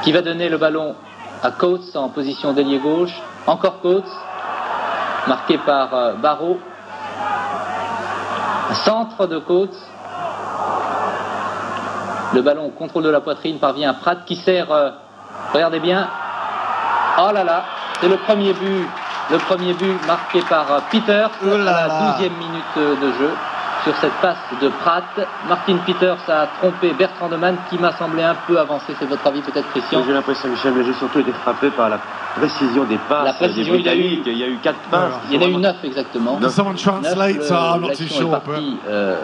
qui 0.03 0.11
va 0.11 0.21
donner 0.21 0.49
le 0.49 0.57
ballon 0.57 0.95
à 1.41 1.51
Coates 1.51 1.95
en 1.95 2.09
position 2.09 2.53
d'ailier 2.53 2.79
gauche. 2.79 3.13
Encore 3.47 3.81
Coates, 3.81 4.11
marqué 5.27 5.57
par 5.59 5.93
euh, 5.93 6.13
Barrault. 6.15 6.59
Un 8.69 8.73
centre 8.75 9.27
de 9.27 9.39
Coates. 9.39 9.75
Le 12.33 12.41
ballon 12.41 12.65
au 12.65 12.69
contrôle 12.69 13.03
de 13.03 13.09
la 13.09 13.21
poitrine 13.21 13.57
parvient 13.59 13.89
à 13.91 13.93
Pratt 13.93 14.19
qui 14.25 14.35
sert. 14.35 14.71
euh, 14.71 14.89
regardez 15.53 15.79
bien. 15.79 16.07
Oh 17.19 17.31
là 17.33 17.43
là, 17.43 17.63
c'est 18.01 18.07
le 18.09 18.17
premier 18.17 18.53
but. 18.53 18.87
Le 19.31 19.37
premier 19.37 19.73
but 19.73 20.05
marqué 20.05 20.41
par 20.49 20.65
euh, 20.71 20.79
Peters 20.91 21.29
à 21.43 21.57
la 21.57 21.87
12e 21.87 22.37
minute 22.37 22.63
euh, 22.77 22.95
de 22.95 23.11
jeu. 23.13 23.29
Sur 23.83 23.93
cette 23.97 24.13
passe 24.21 24.37
de 24.61 24.69
Pratt, 24.69 25.03
Martin 25.49 25.75
Peters 25.85 26.17
a 26.29 26.47
trompé 26.59 26.93
Bertrand 26.93 27.27
de 27.27 27.35
Man 27.35 27.57
qui 27.69 27.77
m'a 27.77 27.91
semblé 27.97 28.23
un 28.23 28.35
peu 28.47 28.57
avancé. 28.57 28.93
C'est 28.97 29.05
votre 29.05 29.27
avis 29.27 29.41
peut-être 29.41 29.69
Christian 29.71 30.03
J'ai 30.07 30.13
l'impression, 30.13 30.47
Michel, 30.47 30.73
mais 30.73 30.85
j'ai 30.85 30.93
surtout 30.93 31.19
été 31.19 31.33
frappé 31.33 31.69
par 31.69 31.89
la 31.89 31.99
précision 32.37 32.85
des 32.85 32.97
passes 33.09 33.25
La 33.25 33.33
précision, 33.33 33.73
des 33.73 33.79
il 33.79 33.85
y 33.85 33.89
a 33.89 33.95
eu- 33.95 33.99
Britanniques. 33.99 34.23
Il 34.27 34.37
y 34.37 34.43
a 34.43 34.47
eu 34.47 34.57
quatre 34.63 34.79
passes. 34.89 35.13
Il 35.29 35.35
y 35.35 35.37
en 35.37 35.41
a 35.47 35.49
eu 35.49 35.57
neuf 35.57 35.75
exactement. 35.83 36.37
Does 36.39 36.51
someone 36.51 36.75
translate? 36.77 37.35
Neuf, 37.35 37.51
Uh, 37.51 37.53
le- 37.53 37.75
I'm 37.75 37.81
not 37.81 37.89
too 37.89 38.07
sure, 38.07 38.29
partie, 38.39 38.77
euh, 38.87 39.17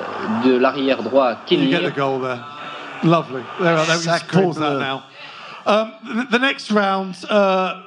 de 0.45 0.57
l'arrière 0.57 1.01
droit 1.03 1.35
Kenny. 1.45 1.73
Lovely. 3.03 3.43
There, 3.59 3.75
there, 3.85 3.97
we 3.97 4.03
just 4.03 4.27
pause 4.27 4.57
that 4.57 4.79
now. 4.79 5.05
Um, 5.65 6.27
the, 6.31 6.39
next 6.39 6.71
round, 6.71 7.15
uh, 7.29 7.83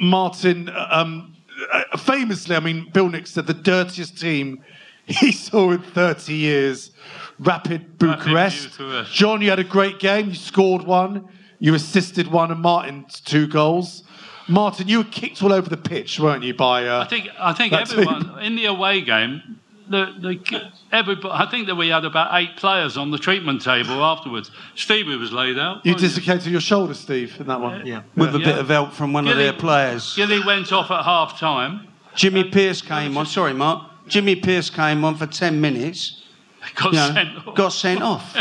Martin, 0.00 0.70
um, 0.90 1.34
uh, 1.72 1.96
famously, 1.96 2.56
I 2.56 2.60
mean, 2.60 2.90
Bill 2.92 3.08
Nick 3.08 3.26
said 3.26 3.46
the 3.46 3.54
dirtiest 3.54 4.20
team 4.20 4.62
he 5.06 5.32
saw 5.32 5.70
in 5.70 5.82
30 5.82 6.34
years, 6.34 6.90
Rapid 7.38 7.98
Bucharest. 7.98 8.78
Bucharest. 8.78 9.12
John, 9.12 9.40
you 9.42 9.50
had 9.50 9.58
a 9.58 9.64
great 9.64 9.98
game. 9.98 10.28
You 10.28 10.34
scored 10.34 10.82
one, 10.82 11.28
you 11.58 11.74
assisted 11.74 12.28
one, 12.28 12.50
and 12.50 12.60
Martin's 12.60 13.20
two 13.20 13.46
goals. 13.46 14.02
Martin, 14.46 14.88
you 14.88 14.98
were 14.98 15.04
kicked 15.04 15.42
all 15.42 15.52
over 15.52 15.68
the 15.68 15.76
pitch, 15.76 16.20
weren't 16.20 16.44
you, 16.44 16.54
by 16.54 16.86
uh, 16.86 17.02
I 17.02 17.06
think 17.06 17.28
I 17.38 17.52
think 17.54 17.72
everyone 17.72 18.38
in 18.40 18.56
the 18.56 18.66
away 18.66 19.00
game. 19.00 19.60
The, 19.88 20.14
the, 20.18 20.72
everybody, 20.92 21.28
I 21.30 21.50
think 21.50 21.66
that 21.66 21.74
we 21.74 21.88
had 21.88 22.06
about 22.06 22.30
eight 22.40 22.56
players 22.56 22.96
on 22.96 23.10
the 23.10 23.18
treatment 23.18 23.62
table 23.62 24.02
afterwards. 24.02 24.50
Stevie 24.74 25.16
was 25.16 25.30
laid 25.30 25.58
out. 25.58 25.84
You 25.84 25.92
wasn't 25.92 26.12
he? 26.12 26.20
dislocated 26.20 26.52
your 26.52 26.60
shoulder, 26.62 26.94
Steve, 26.94 27.38
in 27.38 27.46
that 27.48 27.60
one. 27.60 27.86
Yeah. 27.86 28.02
With 28.16 28.34
a 28.34 28.38
bit 28.38 28.58
of 28.58 28.68
help 28.68 28.92
from 28.92 29.12
one 29.12 29.28
of 29.28 29.36
their 29.36 29.52
players. 29.52 30.14
Gilly 30.16 30.42
went 30.42 30.72
off 30.72 30.90
at 30.90 31.04
half 31.04 31.38
time. 31.38 31.88
Jimmy 32.14 32.44
Pearce 32.44 32.80
came 32.80 33.16
on. 33.18 33.26
Sorry, 33.26 33.52
Mark. 33.52 33.90
Jimmy 34.06 34.36
Pearce 34.36 34.70
came 34.70 35.04
on 35.04 35.16
for 35.16 35.26
10 35.26 35.60
minutes. 35.60 36.22
Got 36.76 36.92
you 36.92 36.98
know, 36.98 37.12
sent 37.12 37.48
off. 37.48 37.54
Got 37.54 37.68
sent 37.72 38.02
off. 38.02 38.34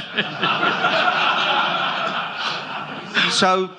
so 3.34 3.70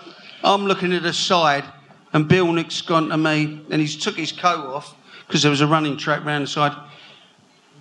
I'm 0.42 0.66
looking 0.66 0.92
at 0.92 1.02
the 1.02 1.12
side, 1.12 1.64
and 2.12 2.28
Bill 2.28 2.52
Nick's 2.52 2.82
gone 2.82 3.08
to 3.08 3.16
me, 3.16 3.64
and 3.70 3.80
he's 3.80 3.96
took 3.96 4.16
his 4.16 4.32
coat 4.32 4.66
off 4.66 4.94
because 5.26 5.42
there 5.42 5.50
was 5.50 5.62
a 5.62 5.66
running 5.66 5.96
track 5.96 6.24
round 6.24 6.44
the 6.44 6.48
side. 6.48 6.72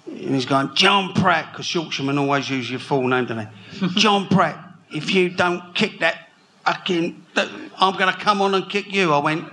And 0.06 0.36
he's 0.36 0.46
going, 0.46 0.74
John 0.76 1.14
Pratt, 1.14 1.52
because 1.52 1.74
Yorkshiremen 1.74 2.18
always 2.18 2.50
use 2.50 2.70
your 2.70 2.80
full 2.80 3.08
name, 3.08 3.26
don't 3.26 3.38
they? 3.38 3.88
John 3.96 4.28
Pratt, 4.28 4.58
if 4.92 5.14
you 5.14 5.30
don't 5.30 5.74
kick 5.74 6.00
that 6.00 6.30
fucking, 6.66 7.26
I'm 7.78 7.98
going 7.98 8.14
to 8.14 8.20
come 8.20 8.42
on 8.42 8.54
and 8.54 8.70
kick 8.70 8.94
you. 8.94 9.14
I 9.14 9.20
went, 9.20 9.46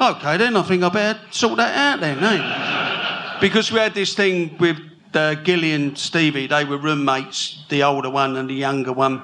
okay 0.00 0.36
then, 0.36 0.56
I 0.56 0.62
think 0.62 0.82
I 0.82 0.88
better 0.88 1.20
sort 1.30 1.58
that 1.58 1.76
out 1.76 2.00
then, 2.00 2.22
eh? 2.22 3.38
Because 3.40 3.70
we 3.70 3.78
had 3.78 3.94
this 3.94 4.14
thing 4.14 4.56
with 4.58 4.78
uh, 5.14 5.34
Gilly 5.34 5.72
and 5.72 5.96
Stevie, 5.96 6.46
they 6.46 6.64
were 6.64 6.78
roommates, 6.78 7.64
the 7.68 7.82
older 7.82 8.10
one 8.10 8.36
and 8.36 8.48
the 8.50 8.54
younger 8.54 8.92
one. 8.92 9.22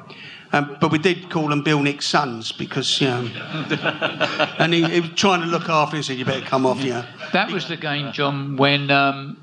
Um, 0.54 0.76
but 0.80 0.92
we 0.92 0.98
did 0.98 1.30
call 1.30 1.48
them 1.48 1.62
Bill 1.62 1.80
Nick's 1.80 2.06
sons 2.06 2.52
because, 2.52 3.00
you 3.00 3.06
know, 3.08 3.20
and 4.58 4.74
he, 4.74 4.84
he 4.84 5.00
was 5.00 5.10
trying 5.14 5.40
to 5.40 5.46
look 5.46 5.68
after 5.68 5.96
him, 5.96 6.02
he 6.02 6.06
said, 6.06 6.18
you 6.18 6.26
better 6.26 6.44
come 6.44 6.66
off, 6.66 6.82
you 6.82 6.90
know. 6.90 7.06
That 7.32 7.50
was 7.50 7.68
the 7.68 7.76
game, 7.76 8.12
John, 8.12 8.56
when 8.56 8.90
um, 8.90 9.41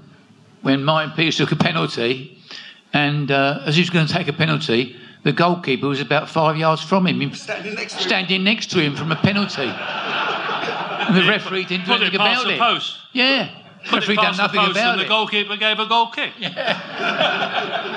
when 0.61 0.83
Martin 0.83 1.11
Pierce 1.11 1.37
took 1.37 1.51
a 1.51 1.55
penalty, 1.55 2.37
and 2.93 3.31
uh, 3.31 3.61
as 3.65 3.75
he 3.75 3.81
was 3.81 3.89
going 3.89 4.07
to 4.07 4.13
take 4.13 4.27
a 4.27 4.33
penalty, 4.33 4.95
the 5.23 5.31
goalkeeper 5.33 5.87
was 5.87 6.01
about 6.01 6.29
five 6.29 6.57
yards 6.57 6.81
from 6.81 7.05
him, 7.07 7.33
Standing 7.33 7.75
next 7.75 7.93
to 7.93 7.97
him. 7.99 8.07
standing 8.07 8.43
next 8.43 8.71
to 8.71 8.79
him 8.79 8.95
from 8.95 9.11
a 9.11 9.15
penalty, 9.15 9.63
and 9.63 11.15
the 11.15 11.23
referee 11.27 11.65
didn't 11.65 11.85
do 11.85 11.91
Put 11.91 12.01
it 12.01 12.05
anything 12.05 12.19
past 12.19 12.41
about 12.43 12.53
it. 12.53 12.59
post. 12.59 12.97
Yeah, 13.13 13.49
Put 13.85 13.99
referee 13.99 14.13
it 14.13 14.17
done 14.17 14.25
past 14.25 14.37
the 14.37 14.43
nothing 14.43 14.59
post, 14.59 14.71
about 14.71 14.91
and 14.93 15.01
the 15.01 15.05
goalkeeper 15.05 15.57
gave 15.57 15.79
a 15.79 15.85
goal 15.85 16.07
kick. 16.07 16.33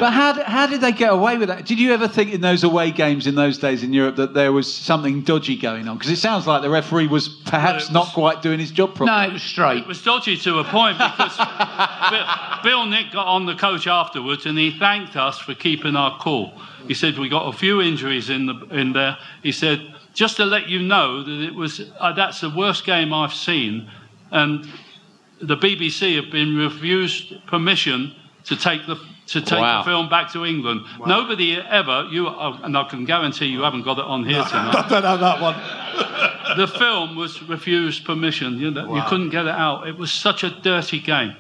But 0.03 0.11
how, 0.13 0.43
how 0.43 0.67
did 0.67 0.81
they 0.81 0.91
get 0.91 1.13
away 1.13 1.37
with 1.37 1.49
that? 1.49 1.65
Did 1.65 1.79
you 1.79 1.93
ever 1.93 2.09
think 2.09 2.33
in 2.33 2.41
those 2.41 2.65
away 2.65 2.91
games 2.91 3.29
in 3.29 3.37
those 3.37 3.59
days 3.59 3.85
in 3.85 3.93
Europe 3.93 4.17
that 4.17 4.35
there 4.35 4.51
was 4.51 4.73
something 4.73 5.23
dodgy 5.23 5.55
going 5.55 5.87
on? 5.87 5.97
Because 5.97 6.11
it 6.11 6.17
sounds 6.17 6.45
like 6.45 6.63
the 6.63 6.71
referee 6.71 7.07
was 7.07 7.29
perhaps 7.29 7.89
not 7.89 8.09
quite 8.09 8.43
doing 8.43 8.59
his 8.59 8.73
job 8.73 8.97
properly. 8.97 9.27
No, 9.27 9.31
it 9.31 9.33
was 9.35 9.43
straight. 9.43 9.79
It 9.79 9.87
was 9.87 10.03
dodgy 10.03 10.37
to 10.39 10.59
a 10.59 10.65
point 10.65 10.99
because 10.99 11.37
Bill, 12.11 12.27
Bill 12.65 12.87
Nick 12.87 13.13
got 13.13 13.27
on 13.27 13.47
the 13.47 13.55
coach 13.55 13.87
afterwards 13.87 14.45
and 14.45 14.59
he 14.59 14.77
thanked 14.77 15.15
us 15.15 15.39
for 15.39 15.55
keeping 15.55 15.95
our 15.95 16.19
cool. 16.19 16.53
He 16.89 16.95
said 16.95 17.17
we 17.17 17.29
got 17.29 17.47
a 17.55 17.57
few 17.57 17.81
injuries 17.81 18.29
in 18.29 18.47
the 18.47 18.55
in 18.71 18.93
there. 18.93 19.17
He 19.43 19.53
said 19.53 19.95
just 20.15 20.37
to 20.39 20.45
let 20.45 20.69
you 20.69 20.83
know 20.83 21.23
that 21.23 21.43
it 21.43 21.55
was 21.55 21.81
uh, 22.01 22.13
that's 22.13 22.41
the 22.41 22.51
worst 22.51 22.85
game 22.85 23.13
I've 23.13 23.35
seen, 23.35 23.89
and 24.31 24.69
the 25.43 25.57
BBC 25.57 26.17
have 26.17 26.31
been 26.31 26.57
refused 26.57 27.35
permission 27.47 28.15
to 28.45 28.57
take 28.57 28.87
the 28.87 28.97
to 29.29 29.41
take 29.41 29.61
Wow. 29.61 29.79
the 29.83 29.85
film 29.91 30.09
back 30.09 30.33
to 30.33 30.45
England. 30.45 30.83
Nobody 31.07 31.57
ever 31.57 32.09
you 32.11 32.27
uh, 32.29 32.59
and 32.65 32.77
I 32.77 32.85
can 32.85 33.05
guarantee 33.05 33.47
you 33.47 33.63
haven't 33.63 33.83
got 33.83 33.99
it 33.99 34.05
on 34.05 34.25
here 34.25 34.43
tonight. 34.51 34.75
I 34.77 34.89
don't 34.89 35.03
have 35.05 35.21
that 35.21 35.41
one. 35.41 35.55
the 36.59 36.67
film 36.67 37.17
was 37.17 37.43
refused 37.43 38.05
permission. 38.05 38.59
You, 38.59 38.71
know, 38.73 38.95
you 38.95 39.03
couldn't 39.09 39.31
get 39.31 39.47
it 39.47 39.55
out. 39.55 39.87
It 39.87 39.97
was 39.97 40.13
such 40.13 40.45
a 40.45 40.51
dirty 40.51 40.99
game. 41.01 41.37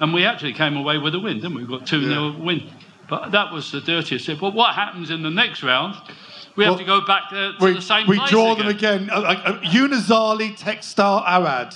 And 0.00 0.14
we 0.14 0.24
actually 0.24 0.54
came 0.54 0.76
away 0.78 0.96
with 0.98 1.14
a 1.14 1.20
win, 1.20 1.36
didn't 1.36 1.54
we? 1.54 1.64
We 1.64 1.78
got 1.78 1.86
2 1.86 2.04
0 2.08 2.36
win. 2.38 2.68
But 3.08 3.32
that 3.32 3.52
was 3.52 3.70
the 3.70 3.80
dirtiest. 3.82 4.26
But 4.40 4.54
what 4.54 4.74
happens 4.74 5.10
in 5.10 5.22
the 5.22 5.30
next 5.30 5.62
round? 5.62 5.94
We 6.56 6.64
have 6.64 6.72
Well, 6.72 6.78
to 6.78 6.84
go 6.84 7.00
back 7.06 7.28
to, 7.30 7.52
to 7.52 7.64
we, 7.64 7.72
the 7.74 7.82
same 7.82 8.06
we 8.06 8.16
place 8.16 8.30
draw 8.30 8.52
again. 8.52 8.66
them 8.66 8.76
again. 8.76 9.10
Uh, 9.10 9.20
uh, 9.20 9.42
uh, 9.44 9.60
Unizali 9.62 10.56
Textile 10.56 11.22
Arad. 11.26 11.74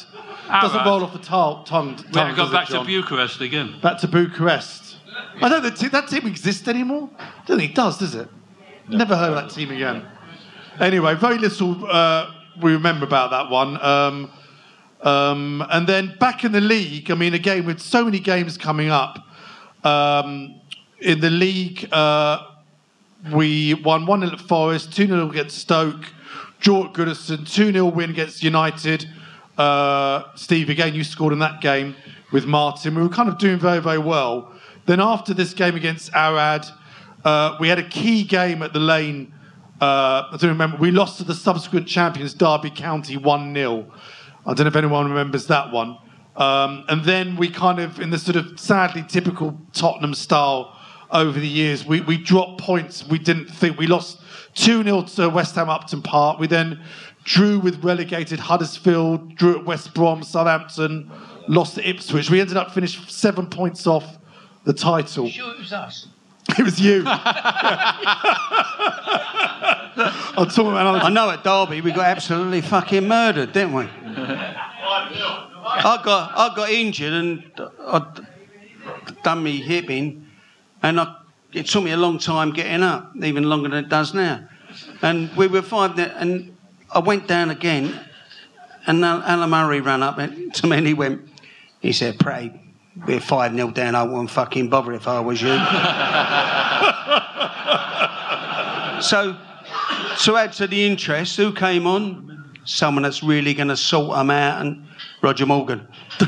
Doesn't 0.49 0.77
Arad. 0.77 0.87
roll 0.87 1.05
off 1.05 1.13
the 1.13 1.19
tongue. 1.19 1.65
tongue, 1.65 1.89
We 1.89 1.95
have 1.95 2.07
to 2.07 2.13
tongue, 2.13 2.37
go 2.37 2.47
it, 2.47 2.53
back 2.53 2.69
to 2.69 2.85
Bucharest 2.85 3.41
again. 3.41 3.81
Back 3.81 3.99
to 4.01 4.09
Bucharest. 4.09 4.97
I 5.41 5.49
don't 5.49 5.77
think 5.77 5.93
that 5.93 6.09
team 6.09 6.27
exists 6.27 6.69
anymore. 6.69 7.09
I 7.19 7.43
don't 7.47 7.59
think 7.59 7.73
it 7.73 7.75
does, 7.75 7.99
does 7.99 8.15
it? 8.15 8.29
Never 8.89 9.17
heard 9.17 9.31
of 9.31 9.37
that 9.37 9.51
team 9.51 9.71
again. 9.71 10.07
Anyway, 10.81 11.15
very 11.15 11.39
little 11.39 11.87
uh, 11.91 12.31
we 12.61 12.73
remember 12.73 13.05
about 13.05 13.31
that 13.31 13.51
one. 13.51 13.83
Um, 13.83 14.31
um, 15.03 15.65
and 15.71 15.87
then 15.87 16.17
back 16.19 16.45
in 16.45 16.53
the 16.53 16.61
league, 16.61 17.11
I 17.11 17.15
mean, 17.15 17.35
again, 17.35 17.67
with 17.67 17.81
so 17.81 18.05
many 18.05 18.19
games 18.19 18.57
coming 18.57 18.91
up, 18.91 19.19
um, 19.85 20.61
in 21.01 21.21
the 21.21 21.31
league, 21.31 21.89
uh, 21.93 22.47
we 23.33 23.75
won 23.75 24.07
1 24.07 24.21
0 24.21 24.33
at 24.33 24.41
Forest, 24.41 24.95
2 24.95 25.07
0 25.07 25.31
against 25.31 25.59
Stoke, 25.59 26.07
draw 26.61 26.87
at 26.87 26.93
Goodison, 26.95 27.49
2 27.51 27.73
0 27.73 27.87
win 27.87 28.11
against 28.11 28.43
United. 28.43 29.07
Uh, 29.57 30.25
Steve, 30.35 30.69
again, 30.69 30.95
you 30.95 31.05
scored 31.05 31.33
in 31.33 31.39
that 31.39 31.61
game 31.61 31.95
with 32.33 32.47
Martin. 32.47 32.95
We 32.95 33.03
were 33.03 33.09
kind 33.09 33.29
of 33.29 33.39
doing 33.39 33.59
very, 33.59 33.81
very 33.81 33.99
well. 33.99 34.53
Then 34.87 35.01
after 35.01 35.33
this 35.33 35.55
game 35.55 35.77
against 35.77 36.11
Arad, 36.15 36.67
uh, 37.25 37.57
we 37.61 37.69
had 37.69 37.79
a 37.79 37.89
key 37.89 38.25
game 38.25 38.63
at 38.63 38.73
the 38.73 38.81
lane. 38.81 39.33
Uh, 39.81 40.29
I 40.31 40.37
don't 40.39 40.51
remember. 40.51 40.77
We 40.77 40.91
lost 40.91 41.19
to 41.19 41.25
the 41.25 41.35
subsequent 41.35 41.89
champions, 41.89 42.35
Derby 42.35 42.71
County, 42.71 43.17
1 43.17 43.55
0. 43.55 43.93
I 44.47 44.55
don't 44.55 44.65
know 44.65 44.69
if 44.69 44.77
anyone 44.77 45.09
remembers 45.09 45.47
that 45.47 45.73
one. 45.73 45.99
Um, 46.37 46.85
and 46.89 47.05
then 47.05 47.37
we 47.37 47.49
kind 47.49 47.79
of, 47.79 48.01
in 48.01 48.11
the 48.11 48.19
sort 48.19 48.37
of 48.37 48.59
sadly 48.59 49.05
typical 49.07 49.59
Tottenham 49.73 50.15
style 50.15 50.77
over 51.11 51.39
the 51.39 51.49
years, 51.49 51.87
we, 51.87 52.01
we 52.01 52.19
dropped 52.19 52.61
points 52.61 53.07
we 53.07 53.19
didn't 53.19 53.47
think. 53.47 53.79
We 53.79 53.87
lost 53.87 54.21
2 54.55 54.83
0 54.83 55.03
to 55.03 55.29
West 55.29 55.55
Ham 55.55 55.69
Upton 55.69 56.03
Park. 56.03 56.39
We 56.39 56.47
then 56.47 56.83
drew 57.25 57.59
with 57.59 57.83
relegated 57.83 58.39
Huddersfield, 58.39 59.35
drew 59.35 59.59
at 59.59 59.65
West 59.65 59.95
Brom, 59.95 60.23
Southampton, 60.23 61.11
lost 61.49 61.75
to 61.77 61.89
Ipswich. 61.89 62.31
We 62.31 62.41
ended 62.41 62.57
up 62.57 62.71
finished 62.73 63.11
seven 63.11 63.47
points 63.47 63.87
off 63.87 64.19
the 64.65 64.73
title. 64.73 65.29
Sure, 65.29 65.53
it 65.53 65.59
was 65.59 65.73
us. 65.73 66.09
It 66.59 66.63
was 66.63 66.79
you. 66.79 67.03
I'm 67.07 67.17
talking 70.49 70.73
about. 70.73 71.03
I 71.03 71.09
know 71.09 71.31
at 71.31 71.43
Derby 71.43 71.81
we 71.81 71.91
got 71.91 72.05
absolutely 72.05 72.61
fucking 72.61 73.09
murdered, 73.09 73.53
didn't 73.53 73.73
we? 73.73 73.89
I 75.67 76.01
got 76.05 76.33
I 76.37 76.55
got 76.55 76.69
injured 76.69 77.15
and 77.15 77.45
I 77.81 78.07
done 79.23 79.43
me 79.43 79.63
hip 79.63 79.89
in, 79.89 80.27
and 80.83 81.01
I, 81.01 81.17
it 81.55 81.67
took 81.67 81.83
me 81.83 81.93
a 81.93 81.97
long 81.97 82.19
time 82.19 82.53
getting 82.53 82.83
up, 82.83 83.13
even 83.23 83.45
longer 83.45 83.71
than 83.71 83.85
it 83.85 83.89
does 83.89 84.13
now. 84.13 84.47
And 85.01 85.35
we 85.37 85.47
were 85.47 85.63
five, 85.63 85.99
and 85.99 86.54
I 86.95 87.01
went 87.01 87.27
down 87.27 87.51
again, 87.51 87.99
and 88.87 89.05
Alan 89.05 89.51
Murray 89.51 89.81
ran 89.81 90.03
up 90.03 90.17
to 90.17 90.67
me 90.67 90.77
and 90.77 90.87
he 90.87 90.95
went, 90.95 91.29
he 91.81 91.93
said, 91.93 92.21
"Pratt, 92.21 92.53
we're 93.07 93.21
5 93.21 93.55
0 93.55 93.71
down. 93.73 93.95
I 93.95 94.05
wouldn't 94.05 94.31
fucking 94.31 94.69
bother 94.69 94.93
if 94.93 95.09
I 95.09 95.21
was 95.21 95.43
you. 95.43 95.49
so, 99.03 99.37
to 100.25 100.37
add 100.37 100.53
to 100.55 100.69
the 100.69 100.87
interest, 100.87 101.37
who 101.37 101.53
came 101.53 101.87
on? 101.87 102.31
Someone 102.65 103.03
that's 103.03 103.23
really 103.23 103.53
going 103.53 103.69
to 103.69 103.77
sort 103.77 104.17
them 104.17 104.31
out, 104.31 104.63
and 104.63 104.87
Roger 105.21 105.45
Morgan. 105.45 105.87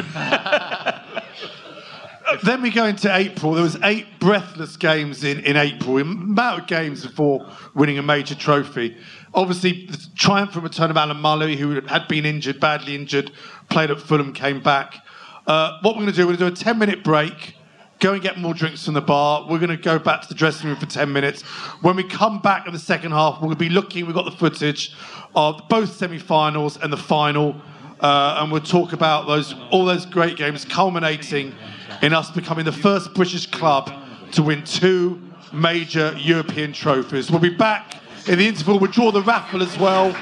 then 2.43 2.61
we 2.61 2.71
go 2.71 2.85
into 2.85 3.15
April. 3.15 3.55
There 3.55 3.63
was 3.63 3.79
eight 3.83 4.07
breathless 4.19 4.77
games 4.77 5.25
in, 5.25 5.41
in 5.41 5.57
April, 5.57 5.97
amount 5.99 6.63
of 6.63 6.67
games 6.67 7.07
before 7.07 7.49
winning 7.75 7.99
a 7.99 8.03
major 8.03 8.35
trophy. 8.35 8.97
Obviously, 9.37 9.85
the 9.85 10.03
triumphant 10.15 10.65
return 10.65 10.91
of 10.91 10.97
Alan 10.97 11.19
Mullery, 11.19 11.57
who 11.57 11.79
had 11.83 12.09
been 12.09 12.25
injured, 12.25 12.59
badly 12.59 12.95
injured, 12.95 13.31
played 13.69 13.91
at 13.91 14.01
Fulham, 14.01 14.33
came 14.33 14.63
back. 14.63 15.05
Uh, 15.47 15.79
what 15.83 15.95
we're 15.95 16.05
going 16.05 16.07
to 16.07 16.17
do, 16.17 16.27
we're 16.27 16.39
going 16.39 16.55
to 16.55 16.57
do 16.57 16.61
a 16.61 16.65
10 16.65 16.79
minute 16.79 17.05
break, 17.05 17.55
go 18.01 18.15
and 18.15 18.23
get 18.23 18.39
more 18.39 18.55
drinks 18.55 18.87
from 18.87 18.95
the 18.95 19.03
bar. 19.03 19.47
We're 19.47 19.59
going 19.59 19.69
to 19.69 19.77
go 19.77 19.99
back 19.99 20.23
to 20.23 20.29
the 20.29 20.35
dressing 20.35 20.71
room 20.71 20.79
for 20.79 20.87
10 20.87 21.13
minutes. 21.13 21.43
When 21.83 21.97
we 21.97 22.05
come 22.05 22.41
back 22.41 22.67
in 22.67 22.73
the 22.73 22.79
second 22.79 23.13
half, 23.13 23.39
to 23.39 23.55
be 23.55 23.69
looking, 23.69 24.07
we've 24.07 24.15
got 24.15 24.25
the 24.25 24.31
footage 24.31 24.97
of 25.35 25.61
both 25.69 25.95
semi 25.95 26.19
finals 26.19 26.79
and 26.79 26.91
the 26.91 26.97
final. 26.97 27.55
Uh, 28.01 28.39
and 28.41 28.51
we'll 28.51 28.63
talk 28.63 28.95
about 28.95 29.27
those 29.27 29.55
all 29.71 29.85
those 29.85 30.07
great 30.07 30.39
games, 30.39 30.65
culminating 30.65 31.55
in 32.01 32.15
us 32.15 32.31
becoming 32.31 32.65
the 32.65 32.73
first 32.73 33.13
British 33.13 33.47
club 33.47 33.93
to 34.33 34.43
win 34.43 34.65
two 34.65 35.23
major 35.53 36.15
European 36.19 36.73
trophies. 36.73 37.31
We'll 37.31 37.41
be 37.41 37.51
back 37.51 38.03
in 38.29 38.39
the 38.39 38.47
interval. 38.47 38.79
We'll 38.79 38.91
draw 38.91 39.11
the 39.11 39.23
raffle 39.23 39.63
as 39.63 39.79
well. 39.79 40.13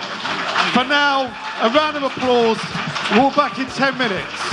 For 0.73 0.85
now, 0.85 1.27
a 1.63 1.71
round 1.71 1.97
of 1.97 2.03
applause. 2.03 2.59
We'll 3.13 3.31
be 3.31 3.37
back 3.37 3.59
in 3.59 3.67
10 3.67 3.99
minutes. 3.99 4.45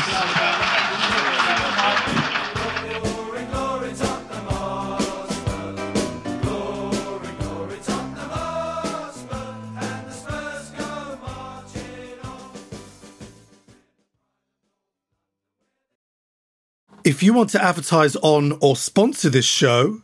If 17.04 17.24
you 17.24 17.34
want 17.34 17.50
to 17.52 17.64
advertise 17.64 18.16
on 18.18 18.58
or 18.62 18.76
sponsor 18.76 19.32
this 19.32 19.46
show, 19.46 20.02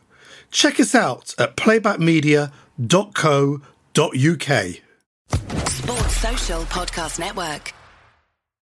check 0.50 0.80
us 0.80 0.96
out 0.96 1.32
at 1.38 1.56
playbackmedia.co.uk. 2.78 4.80
Sports 5.68 6.16
Social 6.16 6.62
Podcast 6.62 7.18
Network. 7.18 7.74